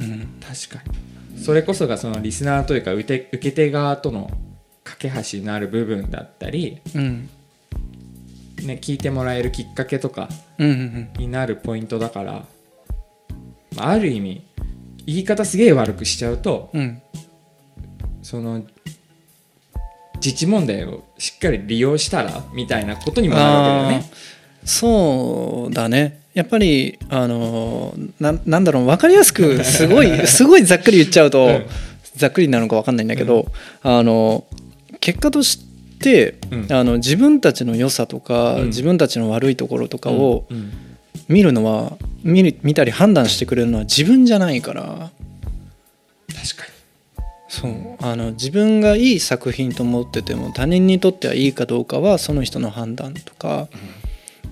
[0.00, 0.82] うん確か
[1.36, 1.42] に。
[1.42, 4.30] それこそがそのリスナーというか受け受け手側との
[4.82, 7.28] 架け橋になる部分だったり、うん
[8.62, 12.44] ね、聞いてもらえるきっかけとかうんうんになるポイントだから、
[13.76, 14.42] まあある意味
[15.06, 17.02] 言い方すげえ悪くしちゃうとうん。
[18.22, 18.64] その
[20.16, 24.10] 自治問題をしっかり利用したらみたいなことにもなるわけだよね。
[24.64, 26.22] そうだね。
[26.34, 31.66] やっぱりあのななんだろう分かりやすくすごい すごいざっくり言っちゃうと、うん。
[32.16, 33.46] ざっくりなのか分かんないんだけど、
[33.82, 34.44] あの
[35.00, 35.65] 結果として、
[36.50, 36.72] うん。
[36.72, 38.66] あの自分たちの良さとか、うん。
[38.66, 40.46] 自分たちの悪いところとかを
[41.28, 45.10] 見るのは見る見たり判断してくれるのは自分じゃないから。
[46.28, 46.76] 確か
[47.48, 47.72] そう。
[48.00, 53.68] あの自分がいい作品と思ってても他人にとってはいいかどうかはその人の判断とか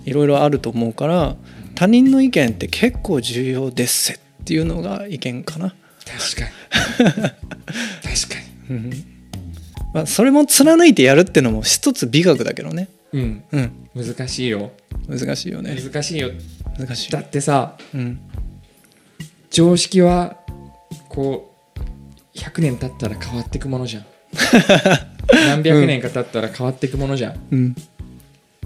[0.05, 1.36] いろいろあると思うから
[1.74, 5.66] 他人の意見って結構重要ですっていうのが意見かな。
[5.66, 5.72] に
[6.05, 7.14] 確かに。
[7.22, 7.34] 確か
[8.70, 9.14] うん
[9.95, 12.88] まあ、それも貫いてやるってのも一つ美学だけどね。
[13.12, 14.72] に、うん、うん、難しいよ。
[15.09, 15.76] 難しいよね。
[15.80, 16.30] 難しいよ。
[16.78, 17.20] 難しいだ。
[17.20, 18.20] ってさうん、
[19.51, 20.36] 常識は
[21.09, 24.07] こう100年経ったら変わっていくものじゃん。
[25.32, 27.76] 何百年か経ったら変わっていくものじゃん、うん、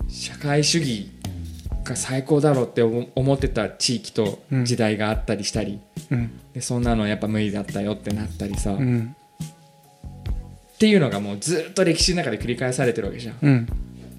[0.09, 1.11] 社会主義
[1.85, 4.65] が最高だろうって思思ってた地域とうん。
[4.65, 5.79] 時代があったりしたり、
[6.11, 9.15] うん、でそんなのやっぱ無理だったよってなったりさ、っうん、
[10.79, 13.37] ていうのがもうずっと歴史の中で繰り返されてるわけじゃん。
[13.43, 13.67] うん、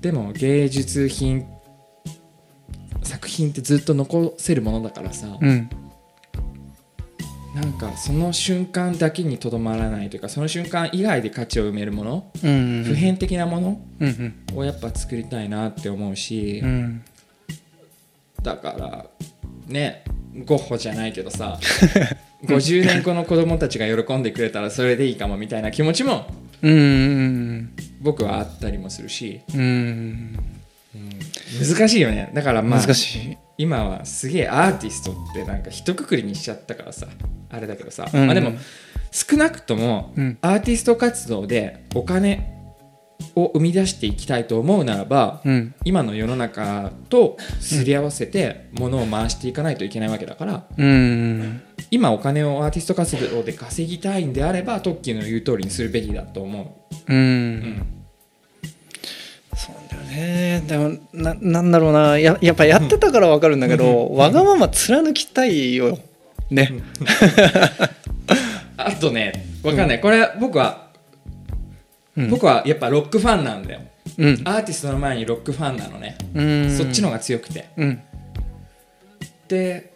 [0.01, 1.45] でも芸術品
[3.03, 5.69] 作品ってずっと残せるものだからさ、うん、
[7.55, 17.03] なんかその瞬間だけにとどまらないというかその瞬間以外で価値を埋めるもの、うん、普遍的なものうん、をやっぱ作りたいなって思うし、うん、
[18.41, 19.05] だから
[19.67, 20.05] ね
[20.45, 21.59] ゴッホじゃないけどさ
[22.45, 26.27] 50年後の子供たちが喜んでくれたらそれでいいかもみたいな気持ちも
[26.61, 30.37] うん、うん、僕はあったりもするし、うん、
[31.59, 32.31] 難しいよね。
[32.33, 33.37] だからまあ難しい。
[33.57, 37.07] 今はすげえアーティストってなんか一括りにしちゃったからさ。
[37.51, 38.27] あれだけどさ、うん。
[38.27, 38.53] まあ、でも
[39.11, 40.37] 少なくともうん。
[40.41, 42.58] アーティスト活動でお金
[43.35, 51.61] を生み出していきたいと思うならば、うん、今の世の中とすり合わせて物を回していかないといけないわけだから、うん、
[51.91, 57.13] 今お金をアーティスト活動で稼ぎたいんであればトッキーの言う通りにするべきだと思う。
[57.13, 57.85] う、ん。
[59.55, 60.63] そうだよね。
[60.67, 62.17] でもななんだろうな。
[62.17, 65.97] ややっぱやってたからわかるんだけど、わがまま貫きたいよ。
[66.49, 66.71] ね。
[68.77, 70.88] あとねわかんない、これ僕は、うん
[72.27, 73.81] 僕はやっぱロックファンなんだよ。
[74.17, 74.41] うん。
[74.43, 76.77] アーティストの前にロックファンなのね、うん。
[76.77, 77.69] そっちの方が強くて。
[77.77, 78.01] うん。
[79.47, 79.93] で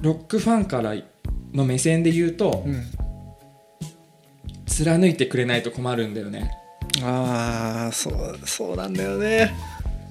[0.00, 0.94] ロックファンから
[1.52, 2.84] の目線で言うと、うん。
[4.66, 6.50] 貫いてくれないと困るんだよね。
[7.02, 9.54] ああそうそうなんだよね。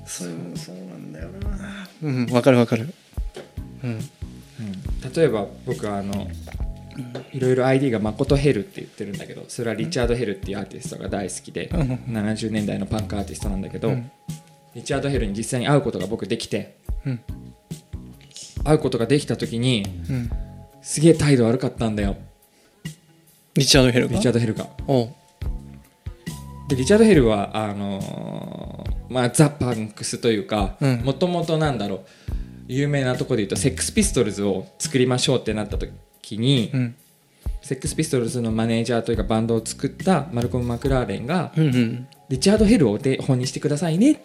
[0.06, 1.88] そうそうなんだよな。
[2.04, 2.94] うんわかるわかる。
[3.84, 4.00] うん。
[5.16, 6.28] 例えば僕はあの、
[7.34, 11.82] いろいろ ID が誠ヘルって言ってるんだけどそれはリチャード・ヘルっていうアーティストが大好きで、うん。
[12.16, 14.12] 70年代のパンクアーティストなんだけど、うん。
[14.74, 17.20] リチャード・ヘルに実際に会うことが僕できてうん。
[18.64, 20.30] 会うことができた時にうん。
[20.82, 22.18] すげえ態度悪かったんだよ。
[23.56, 24.16] リチャード・ヘルが？
[24.16, 24.68] リチャード・ヘルが。
[26.68, 31.02] でリチャード・ヘルはあのーまあザ・パンクスというかうん。
[31.04, 32.00] もともとなんだろう
[32.68, 35.92] 有名なところで言うとセックスピストルズを作りましょうってなった時
[36.34, 36.96] に、うん。
[37.62, 42.08] セックスピストルズのマネージャーというかバンドを作ったマルコム・マクラーレンが、うんうん。
[42.30, 44.16] リチャード・ヘルをお手本にしてくださいねっ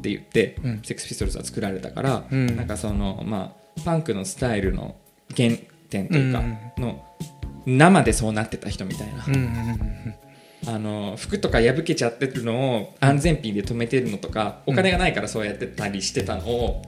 [0.00, 0.82] て言って、うん。
[0.82, 2.56] セックスピストルズは作られたから、うん。
[2.56, 4.96] なんかそのまあパンクのスタイルの
[5.36, 5.50] 原
[5.90, 7.04] 点というか、うんの
[7.66, 10.14] 生でそうなってた人みたいな、うんうん。
[10.68, 16.82] あの服とか破けちゃってるのを安全ピンで止めてるのとか、お金がないからそうやってたりしてたのを、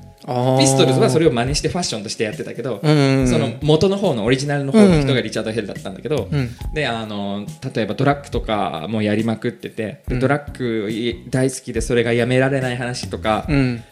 [0.58, 2.90] ピストルズはそれを真似してファッションとしてやってたけど、うん。
[2.90, 6.50] うんうんその元の方のオリジナルの方の人がリチャード・ヘルだったんだけど、うん。
[6.74, 10.20] であの例えばドラッグとかもやりまくってて、でうん。
[10.20, 13.82] ドラッグ大好きでそれがやめられない話とかうん。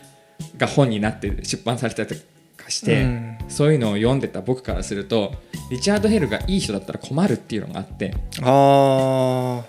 [0.58, 2.14] が本になって出版されたりと
[2.62, 3.38] かして、うん。
[3.48, 5.32] そういうのを読んでた僕からすると
[5.70, 9.64] リチャード・ヘルがいい人だったら困るっていうのがあってあ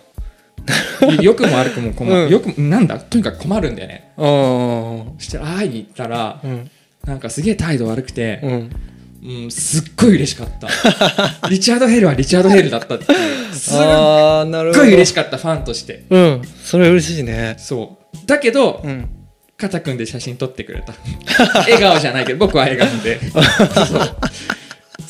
[1.22, 2.30] よくも悪くも困る、うん。
[2.30, 3.00] よくなんだ？
[3.00, 4.12] とにかく困るんだよね。
[4.18, 6.70] ああそしたら会いに行ったら、うん。
[7.06, 8.70] なんかすげえ態度悪くて、うん。
[9.24, 10.68] うん、すっごい嬉しかった。
[11.50, 13.06] リチャード・ヘルはリチャード・ヘルだったって
[13.52, 16.04] すっごい嬉しかったファンとして。
[16.10, 16.42] うん。
[16.64, 17.56] それ嬉しいね。
[17.58, 18.18] そう。
[18.28, 19.10] だけど、うん。
[19.58, 20.94] 肩組んで写真撮ってくれた。
[21.62, 23.20] 笑顔じゃないけど僕は笑顔で。
[23.32, 23.40] そ
[23.98, 24.18] う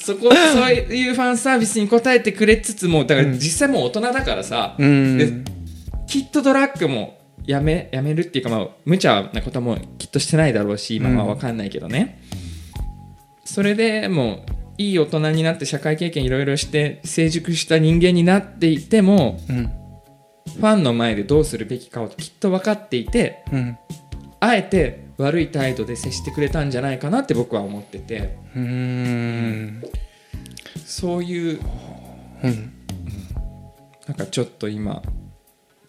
[0.07, 5.17] そこそういうファンサービスに応えてくれつつもだから実際もう大人だからさ、うん。
[5.17, 5.51] で
[6.07, 12.21] きっとドラッグもやめやめるっていうか、まあ、無茶なこともきっとしてないだろうし今は分かんないけどね、
[13.43, 19.71] それでもういい大人になって社会経験いろいろして成熟した人間になっていてもうん。
[20.47, 23.77] ファンの前でどうするべきかをきっと分かっていてうん。
[24.39, 28.37] あえて悪い態度で接してくれたんじゃないかなって僕は思ってて。
[28.55, 29.83] うーん。
[30.85, 31.59] そういう
[32.43, 32.73] うん。
[34.07, 35.01] なんかちょっと今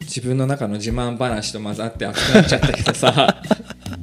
[0.00, 3.42] 自分の中の自慢話と混ざって熱くなっちゃったけどさ。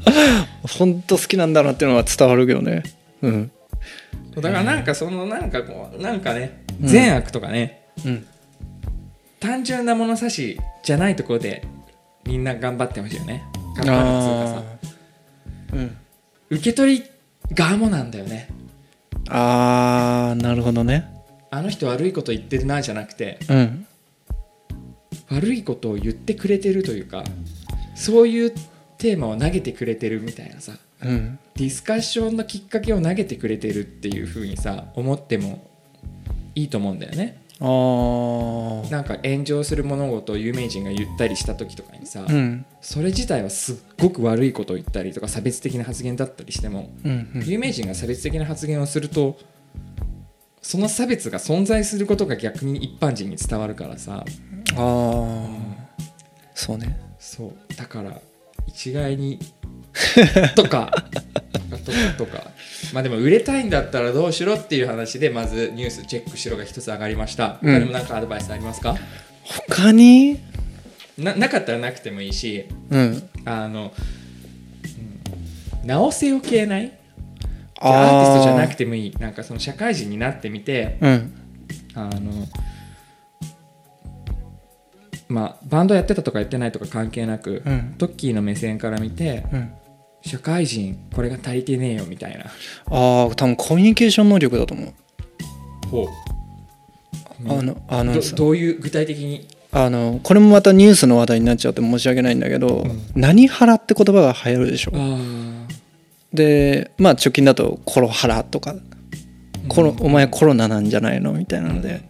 [0.78, 2.84] 本当好きなんだなっていうのは伝わるけどね。
[3.21, 3.51] うん。
[4.36, 6.88] だからなんかそのなんかこうなんかねうん。
[6.88, 8.28] 善悪とかね、うん。
[9.39, 11.63] 単純な物差しじゃないところで
[12.26, 13.43] みんな頑張ってほしいよね。
[13.76, 14.95] 頑張るっつうかさ
[15.76, 15.97] うん。
[16.49, 17.03] 受け取り
[17.53, 18.49] 側もなんだよね。
[19.30, 21.13] あーなるほどね。
[21.51, 23.88] あの人悪いこと言ってるなじゃなくてうん。
[25.30, 27.23] 悪いことを言ってくれてるというか
[27.95, 28.51] そういう
[28.97, 31.39] テーマを投げてくれてるみたいなさうん。
[31.55, 35.69] ディスカッションのきっかけを投げてくれてるっていう風にさ思っても
[36.53, 42.66] いいと思うんだよねなんか炎上する物事を有名人が言ったりした時とかにさ、うん。
[42.82, 47.43] それ自体はすっごく悪いことを言ったりとか差別的な発言だったりしてもうんうん。
[47.45, 49.38] 有名人が差別的な発言をすると
[50.62, 54.26] その差別が存在することが逆に一般人に伝わるからさ。
[54.76, 55.47] ああ
[56.53, 56.99] そうね。
[57.20, 57.76] そう。
[57.76, 58.20] だから
[58.68, 59.39] 一概に
[60.56, 60.91] とか
[61.86, 62.51] とかとか
[62.96, 67.60] まあでも売れたいんだったらどうしろっていう話でまずニュースチェックしろが一つ上がりました。
[67.62, 67.74] うん。
[67.74, 68.96] 他にも何かアドバイスありますか、
[69.68, 70.39] 他に？
[71.18, 73.30] ななかったらなくてもいいしうん。
[73.43, 76.98] あの、うん直せよ系ない？
[77.82, 79.14] アーティストじゃなくてもいい。
[79.20, 81.36] なんかその社会人になってみてうん。
[81.96, 82.48] あの
[85.28, 87.96] まあバンドやってたとかやってないとか関係なく、うん。
[87.98, 89.74] トッキーの目線から見てうん
[90.26, 92.45] 社会人これが足りてねえよみたいな。
[92.45, 94.93] ああ多分コミュニケーション能力だと思う。
[95.89, 96.09] ほ
[97.47, 99.47] あのあのどういう具体的に？
[99.71, 103.01] あのこれもまたニュースの話題になっちゃって申し訳ないんだけど、うん。
[103.13, 105.19] 何ハラって言葉が流行るでしょあ
[106.34, 108.73] でまあ直近だとコロハラとか、
[109.67, 112.09] コロお前コロナなんじゃないのみたいなので、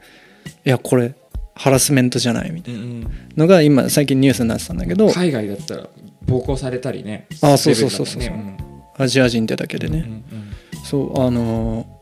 [0.64, 1.16] いやこれ
[1.56, 3.02] ハラスメントじゃないみたいうんうん。
[3.04, 5.90] なのが今最近ニュースになってたんだけど海外だったら
[6.28, 8.22] 暴行されたりねあそうそうそうそう。
[8.22, 8.58] ね。
[8.98, 10.84] アジア人ってだけでね、うんうんうん。
[10.84, 11.96] そうあのー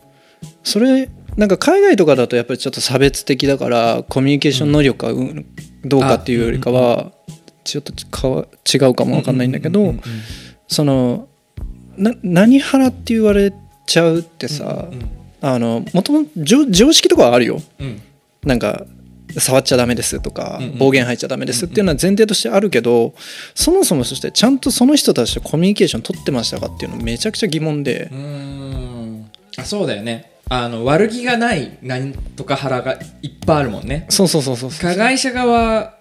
[0.63, 5.45] それなんか海外とかだとやっぱりちょっと差別的だからコミュニケーション能力がうん
[5.83, 7.11] どうかっていうよりかは
[7.63, 9.95] ちょっとかわ違うかもわかんないんだけど
[10.67, 11.27] その
[11.97, 13.53] な何腹って言われ
[13.85, 15.09] ちゃうってさうんうん
[15.41, 17.61] あのもともと常常識とかはあるよ。
[17.79, 18.01] うん。
[18.45, 18.85] なんか
[19.39, 23.13] 触っちゃダメですとか暴言吐いちゃダメですっていうのは前提としてあるけど
[23.55, 28.09] そもそもそしてちゃんとその人たちとコミュニケーション取ってましたかっていうのめちゃくちゃ疑問で。
[28.11, 29.31] うーん。
[29.57, 30.31] あそうだよね。
[30.49, 34.05] あの悪気がないなんとか腹がいっぱいあるもんね。
[34.09, 35.95] そうそうそうそう加害者側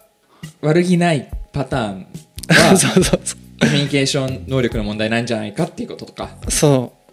[0.61, 2.07] 悪気ないパターン
[2.49, 6.37] は そうそうそコミュニケーション能力の問題なんじゃないかっていうこととか。
[6.45, 6.51] う。
[6.51, 7.03] そう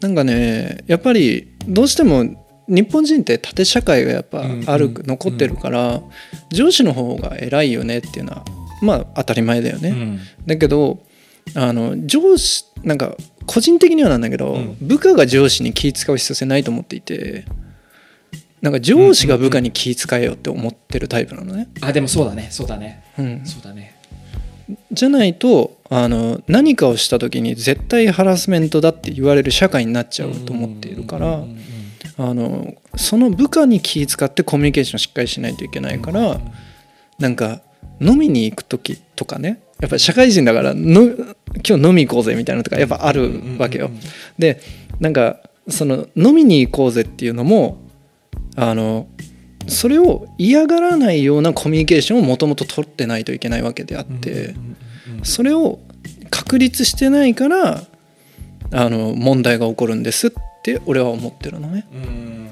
[0.00, 6.00] なんかねやっぱりどうしても日本人って縦社会がやっぱある、うんうん残ってるから、
[6.50, 8.44] 上司の方が偉いよねっていうのは
[8.80, 10.20] まあ当たり前だよね、うん。
[10.46, 11.00] だけど
[11.54, 13.16] あの上司なんか
[13.46, 14.76] 個人的にはなんだけど、うん。
[14.80, 17.44] 部下が上司に気使う必要性ないと思っていて
[18.62, 22.48] なんか上司が部下に気使えよって思ってるタイプなのね、あでもそうだね。
[22.50, 23.02] そうだね。
[23.18, 23.96] うん、そうだね。
[24.92, 31.79] じゃないとあの何かをした時に絶対ハラスメントだって言われる社会になっちゃうと思っているからうんうんうん
[32.20, 36.38] あのその部下に気使ってコミュニケーションしっかりしないといけないから
[37.18, 37.62] なんか
[37.98, 41.24] 飲みに行く時とかねやっぱり社会人だからの今
[41.62, 44.02] 日飲み行こうぜみたいなのとかやっぱあるわけようんうんうん。
[44.38, 44.60] で
[45.00, 47.78] なんかその飲みに行こうぜっていうのも
[48.54, 49.08] あの
[49.66, 54.30] それを嫌がらないようなコミュニケーションをもともと取ってないといけないわけであって。
[54.30, 54.76] うんうんうんうん
[55.22, 55.80] それを
[56.30, 57.82] 確立してないから
[58.72, 60.30] あの問題が起こるんですっ
[60.62, 61.86] て俺は思ってるのね。
[61.92, 62.50] うん。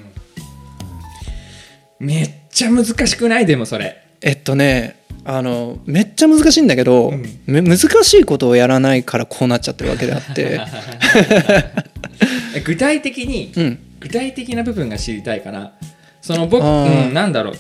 [1.99, 3.47] めっちゃ難しくない？
[3.47, 4.03] でもそれ。
[4.21, 7.25] えっとねあのめっちゃ難しいんだけど、うん。
[7.47, 10.61] め難しいことをやらないからこうなっちゃってるわけであって、
[12.57, 13.79] え具体的にうん。
[14.01, 15.73] 具体的な部分が知りたいから
[16.21, 17.55] その僕、うん、なんだろう。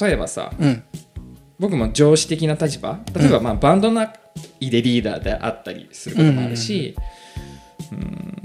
[0.00, 0.82] 例えばさうん。
[1.58, 3.00] 僕も上司的な立場。
[3.14, 4.10] 例えばまあバンド内
[4.60, 6.94] でリーダーであったりすることもあるし、
[7.92, 8.37] うん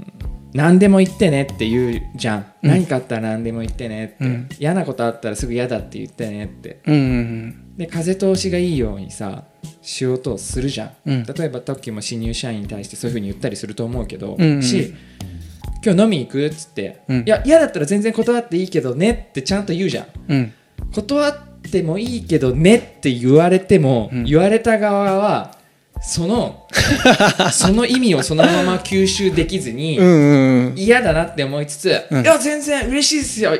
[0.54, 6.80] 何でも言ってねって言うじゃん、うん何かあったら何でも言ってねって、うん嫌なことあったらすぐ嫌だって言ってねって。
[6.86, 9.46] うんうんで風通しがいいようにさ
[9.82, 11.24] しようとするじゃん、うん。
[11.24, 14.62] 例えば特許も新入社員に対してそういうふうに言ったりすると思うけど、うんうん。
[14.62, 14.94] し
[15.84, 16.46] 今日飲み行く？
[16.46, 20.06] っつって、うんいや嫌だったら全然断っていいけどねってちゃんと言うじゃん。
[20.28, 20.52] うん
[20.92, 21.34] 断っ
[21.68, 24.24] てもいいけどねって言われても、うん。
[24.24, 25.53] 言われた側は
[26.02, 26.66] その
[27.52, 29.98] その意味をそのまま吸収できずに、
[30.76, 32.22] 嫌だなって思いつつ、うん。
[32.22, 33.52] いや全然嬉しいですよ。
[33.52, 33.56] っ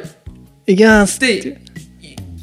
[0.66, 1.18] いきます。
[1.18, 1.54] てい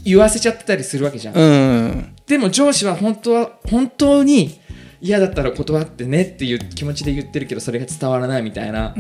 [0.04, 2.16] 言わせちゃってたりするわけじゃん、うん。
[2.26, 4.60] でも上司は本当は本当に
[5.02, 8.96] 嫌だったら断ってねっていう気持ちで言ってるけどそれが伝わらないみたいな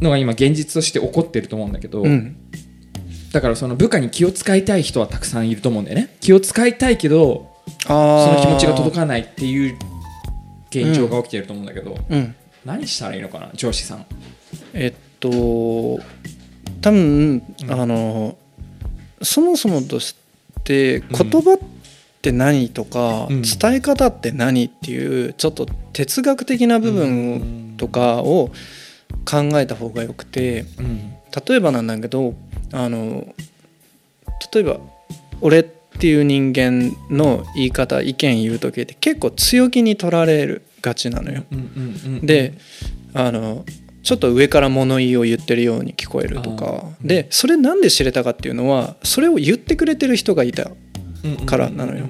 [0.00, 2.36] のが今現実として起こってると思うんだけど、うん。
[3.32, 6.16] だからその部下に気を使いたい人はたくさんいると思うんだよね。
[6.20, 7.49] 気を使いたいけどあ
[7.86, 9.76] その気持ちが届かかないっていう
[10.70, 12.34] 現状が起きてると思うんだけど、うん。
[12.64, 14.06] 何したらいいのかな上司さん。
[14.72, 15.30] えっと
[16.80, 18.36] 多分、あの
[19.22, 20.16] そもそもとし
[20.64, 21.58] て言葉っ
[22.22, 23.42] て何とか、うん。
[23.42, 28.50] 伝え方って何っていうちょっと哲学的な部分とかを
[29.24, 31.14] 考えた方がよくてうん。
[31.46, 32.34] 例えばなんだけど
[32.72, 33.34] あの
[34.52, 34.78] 例えば
[35.40, 41.44] 俺っていう人間の言い方意見言う時って結構強気に取られるがちなのよ。
[41.50, 42.54] うんうんうんで
[43.12, 43.64] あの
[44.02, 46.84] ちょっと上から物言いを言ってるように聞こえるとか。
[47.02, 50.70] でそれなんで知れたかっていうのはそれを言ってくれてる人がいた
[51.44, 52.08] からなのよ。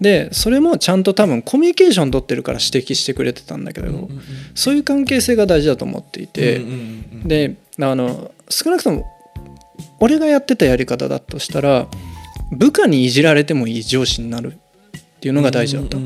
[0.00, 4.20] でそれもちゃんと多分コミュニケーション取ってるから指摘してくれてたんだけど、うんうんうん。
[4.54, 7.28] そういう関係性が大事だと思っていて、うんうんうん。
[7.28, 9.04] であの少なくとも
[9.98, 11.88] 俺がやってたやり方だとしたら
[12.52, 15.98] 部下にいじられてもいい上司になるっていうのが大事だった。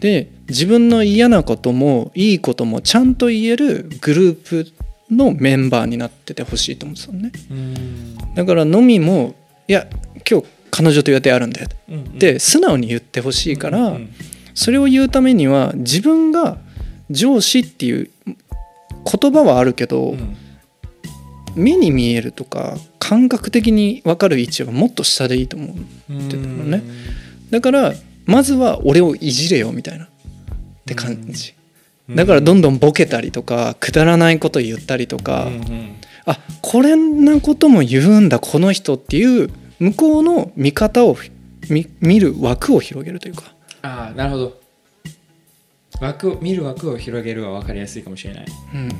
[0.00, 4.66] で自分の嫌なこともいいこともちゃんと言えるグループ
[5.10, 7.32] のメンバーになっててほしいと思ってたのね。
[7.50, 8.34] うん。
[8.34, 9.34] だから飲みも
[9.66, 9.86] いや
[10.28, 12.02] 今日彼女と予定あるんだようんうん。
[12.02, 13.96] って素直に言ってほしいから、
[14.54, 16.58] それを言うためには自分が
[17.10, 20.36] 上司っていう言葉はあるけど、うん。
[21.56, 22.76] 目に見えるとか
[23.08, 26.82] 感覚的に分かる位置はもっと下でいいと思うってたのね。
[27.50, 27.94] だから
[28.26, 30.04] まずは俺をいじれよみたいな。
[30.04, 30.08] っ
[30.84, 31.54] て感じ、
[32.10, 35.96] だからどんどんボケたりとかくだらないこと言ったりとか、うんうん。
[36.26, 41.16] あこれなことも言うんだこの人っていう向こうの見方を
[41.70, 44.60] 見見る枠を広げるというか、ああなるほど。
[46.00, 48.46] 枠を見る枠を広げるは分かりやすいかもしれない。
[48.74, 48.98] うん、なる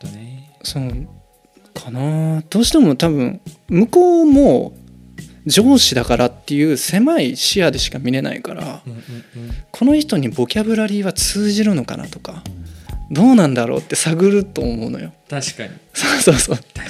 [0.00, 0.50] ほどね。
[0.62, 1.08] そう
[1.72, 2.42] かな。
[2.48, 4.74] どうしても多分向こうも
[5.46, 9.04] 上司だからっていう狭い視野でしか見れないからうんうんうん。
[9.70, 12.42] この人にボキャブラリーは通じるのかなとか
[13.10, 15.12] どうなんだろうって探ると思うのよ。
[15.28, 15.70] 確かに。
[15.92, 16.56] そうそうそう。
[16.56, 16.82] 確か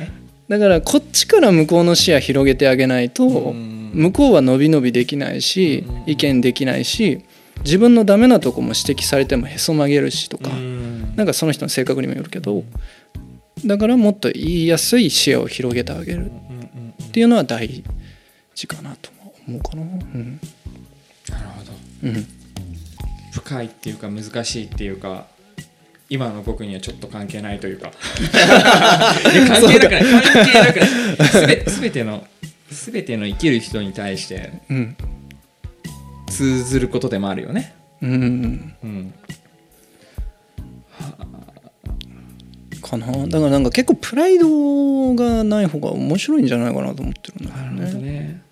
[0.00, 0.12] にね。
[0.48, 3.92] だからこっちから向こうの視野広げてあげないとうん。
[3.94, 6.02] 向こうは伸び伸びできないしうん。
[6.10, 7.24] 意見できないし
[7.64, 11.14] 自分のダメなとこも指摘されてもへそ曲げるしとかうん。
[11.16, 12.64] なんかその人の性格にもよるけど
[13.64, 16.18] だからもっと言いやすい視野を広げてあげる。
[16.18, 16.26] うんう
[16.58, 16.60] ん
[17.10, 17.82] っていうのは大
[18.54, 19.10] 事かなと
[19.48, 19.82] 思うかな。
[19.82, 20.40] うん。
[21.28, 21.72] なるほど。
[22.04, 22.26] うん。
[23.32, 25.26] 深いっていうか難しいっていうか
[26.08, 27.90] 今の僕にはちょっと関係ないというか。
[28.30, 30.04] 関係なくない。
[30.04, 30.80] 関係なく
[31.46, 31.64] ない。
[31.68, 32.26] すべての
[32.70, 34.96] すべての生きる人に対してうん。
[36.28, 37.74] 通ずることでもあるよね。
[38.02, 38.74] うん。
[38.84, 39.14] うん
[42.80, 43.06] かな。
[43.26, 48.12] だからなんか結構プライドがない方が面白いんじゃないかなと思ってるんだよなるほどね。
[48.12, 48.42] ね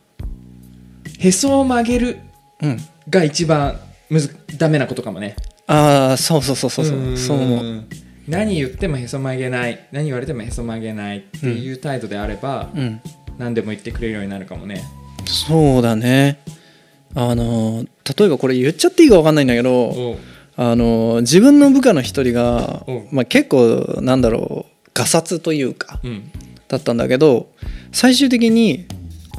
[1.18, 2.18] へそを曲げる
[2.60, 3.78] うん、が一番
[4.10, 5.36] むずダメなことかもね。
[5.66, 7.16] ああそうそうそうそうそう。
[7.16, 7.64] そう思う。
[7.64, 7.88] ん
[8.26, 9.86] 何言ってもへそ曲げない。
[9.92, 13.00] 何言われてもへそ曲げないっていう態度であれば、うん、
[13.38, 14.82] 何でも言ってくれるようになるかもね。
[15.26, 16.40] そうだね。
[17.14, 17.84] あの
[18.18, 20.16] 例えばこれ言っちゃっていいか分かんないんだけど
[20.60, 26.32] あの自分の部下の一人がまあ、結構なんだろうガサツというかうん。
[26.66, 27.48] だったんだけど
[27.92, 28.86] 最終的に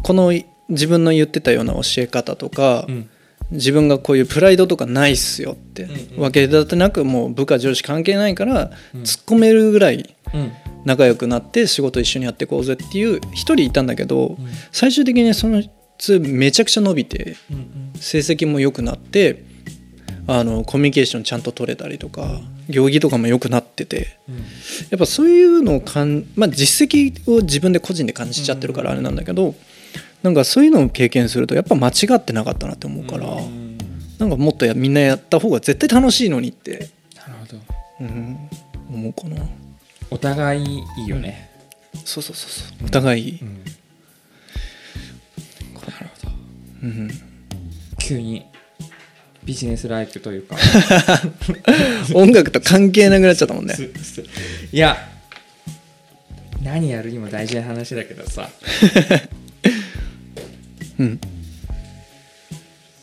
[0.01, 0.31] この
[0.69, 3.09] 自分の言ってたような教え方とか、うん。
[3.51, 6.23] 自分がこういうプライドとかないっすよってうんうん。
[6.23, 9.01] わけだってなくもう部下上司関係ないからうん。
[9.01, 10.51] 突っ込めるぐらいうん。
[10.85, 14.47] 仲良くなって仕事一緒にやっていこうぜっていう一人いたんだけどうん。
[14.71, 15.63] 最終的にその
[15.97, 17.91] つめちゃくちゃ伸びてうん。
[17.95, 19.43] 成績も良くなって
[20.31, 24.35] あのコミュニケーションちゃんと取れたりとか行儀とかも良くなっててうん。
[24.35, 24.41] や
[24.95, 29.55] っぱそういうのをかん、まあ、実績を自分で個人で感じちゃってるからあれなんだけど
[30.21, 33.27] なんかそういうのを経験するとやっぱ間違ってなかったなって思うから。
[33.27, 33.77] うん。
[34.19, 37.57] なんかもっとやみんなやった方が絶対楽しいのにって、なるほど。
[38.01, 38.37] うん、
[38.89, 39.37] 思うかな。
[40.11, 41.49] お互いいいよね、
[42.03, 42.87] そうそうそうそう。
[42.87, 43.63] お互い、うん。
[43.63, 43.69] な
[46.01, 46.33] るほど。
[46.83, 47.09] うん、
[47.97, 48.45] 急に
[49.49, 50.55] ビジネスライクというか。
[52.13, 53.75] 音楽と関係なくなっちゃったもんね。
[54.71, 55.09] いや
[56.61, 58.47] 何やるにも大事な話だけどさ。
[60.99, 61.19] うん。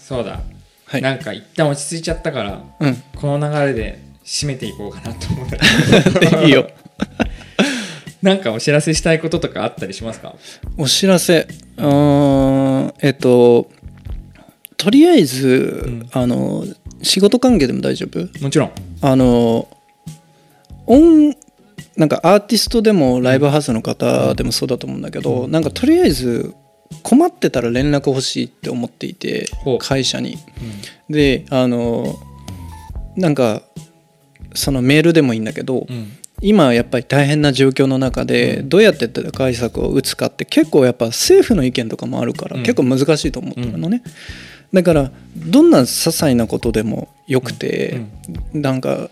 [0.00, 0.40] そうだ、
[0.84, 1.02] はい。
[1.02, 3.02] なんか一旦落ち着いちゃったからうん。
[3.16, 5.58] この流れで締めていこうかなと思うんだ
[6.20, 6.70] けどいいよ。
[8.22, 10.36] なんかお知らせしたいこととかあったりしますか？
[10.76, 11.48] お知らせ。
[11.76, 13.68] うーんえっと
[14.76, 16.08] とりあえず、ん。
[16.12, 16.64] あの
[17.02, 18.42] 仕事関係でも大丈夫？
[18.42, 18.70] もちろん。
[19.00, 19.68] あの
[20.86, 21.34] 音
[21.96, 26.54] なんかアーティストでもライブハウスの方でもそうだと思うんだけど、なんかとりあえず
[27.02, 29.46] 困ってたら連絡欲しいって思っていて
[29.80, 30.38] 会社に。
[31.08, 32.18] であの
[33.16, 33.62] なんか
[34.54, 36.12] そのメールでもいいんだけど、うん。
[36.42, 42.62] 今やっぱり大変な状況の中でどうやって打開策を打つかって結構やっぱ政府の意見とかもあるからうん。
[42.62, 44.02] 結構難しいと思ってるのね、
[44.76, 48.02] だからどんな些細なことでもよくて、
[48.52, 49.08] なんか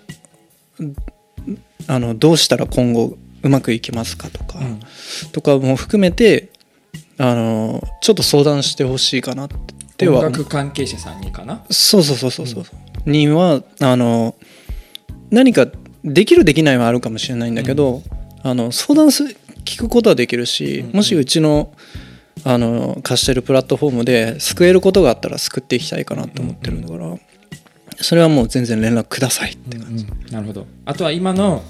[1.86, 4.80] あのどうしたら今後うまくいきますかとか、うん。
[5.32, 6.50] とかも含めて
[7.16, 9.48] あのちょっと相談してほしいかなっ
[9.96, 10.18] ては。
[10.18, 11.64] 音楽関係者さんにかな？
[11.70, 14.34] そうそうそうそうそう、にはあの
[15.30, 15.66] 何か
[16.04, 18.02] できるできないはあるかもしれないんだけど、
[18.42, 19.24] あの相談す
[19.64, 20.96] 聞くことはできるし、うんうん。
[20.96, 21.72] もしうちの
[22.42, 27.16] あの貸してるプラットフォームで救えることがあったら救っていきたいかなと思ってるんだから、
[28.00, 30.66] それはもう全然連絡くださいって感じ、なるほど。
[30.84, 31.62] あとは今の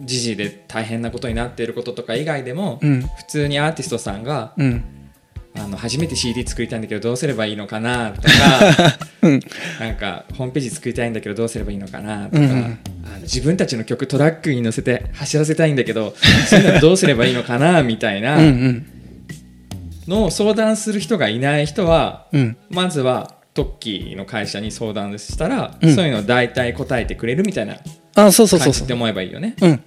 [0.00, 3.02] 時事で大変なことになっていることとか以外でも、うん。
[3.02, 4.84] 普通にアーティストさんがうん。
[5.54, 8.28] あの初めて CD 作りたいんだけどどうすればいいのかなとか
[9.20, 9.40] うん。
[9.78, 12.78] なんかホームページ作りたいんだけどどうすればいいのかなとか、うんうん。
[13.04, 16.14] あの自分たちの曲トラックに乗せて走らせたいんだけど
[16.48, 18.86] そういうのどうすればいいのかなみたいなうんうん
[20.06, 22.56] のを相談する人がいない人はうん。
[22.70, 25.94] まずはトッキーの会社に相談したら、うん。
[25.94, 27.76] そういうのを大体答えてくれるみたいな
[28.14, 29.56] あそうそうそうって思えばいいよね。
[29.60, 29.82] うん。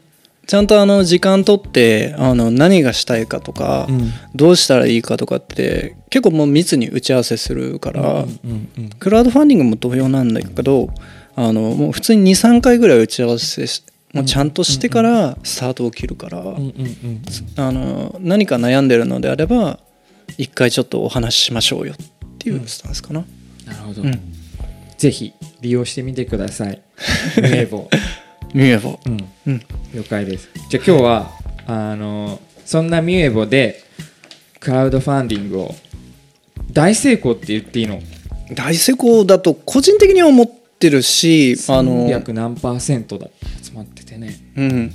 [0.47, 4.11] ちゃんとあの時間取ってあの何がしたいかとか、うん。
[4.35, 8.25] どうしたらいいかとかって結構もう密に打ち合わせするから、
[8.99, 10.89] クラウドファンディングも同様なんだけど
[11.35, 13.83] あのもう普通に23回ぐらい打ち合わせし
[14.13, 19.79] もうちゃんとしてからスタートを切るから、あの何か悩んでるのであれば
[20.37, 23.25] 一回ちょっとお話ししましょうよっていうスタンスかな。
[23.65, 24.19] なるほど、うん。
[24.97, 26.81] ぜひ利用してみてください。
[27.41, 27.89] 名簿、
[28.53, 29.61] ミュエボうん、うん。
[29.93, 30.49] 了解です。
[30.69, 31.31] じゃあ今日は
[31.67, 33.83] あのそんなミュエボで
[34.59, 35.75] クラウドファンディングを
[36.71, 38.01] 大成功って言っていいの？
[38.53, 43.27] 大成功だと個人的には思ってってるしあの300何パーセントだ
[43.63, 44.93] 集まっててねうん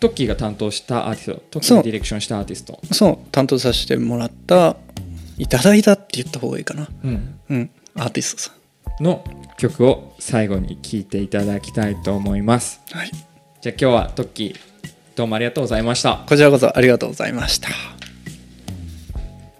[0.00, 2.80] トッキーが担当したアーティストトッキーがディレクションしたアーティスト。
[2.92, 3.18] そう。
[3.32, 4.76] 担当させてもらった
[5.38, 6.88] いただいたって言った方がいいかな。
[7.04, 7.38] うん。
[7.48, 7.70] うん。
[7.94, 8.52] アーティストさ
[9.00, 9.24] の
[9.58, 12.80] 曲を最後に聴いていただきたいと思います。
[12.94, 13.10] んはい。
[13.60, 14.56] じゃあ今日はトッキー
[15.16, 16.24] どうもありがとうございました。
[16.28, 17.68] こちらこそありがとうございました。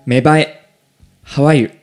[0.05, 0.71] 芽生え
[1.23, 1.61] ハワイ。
[1.61, 1.76] ユ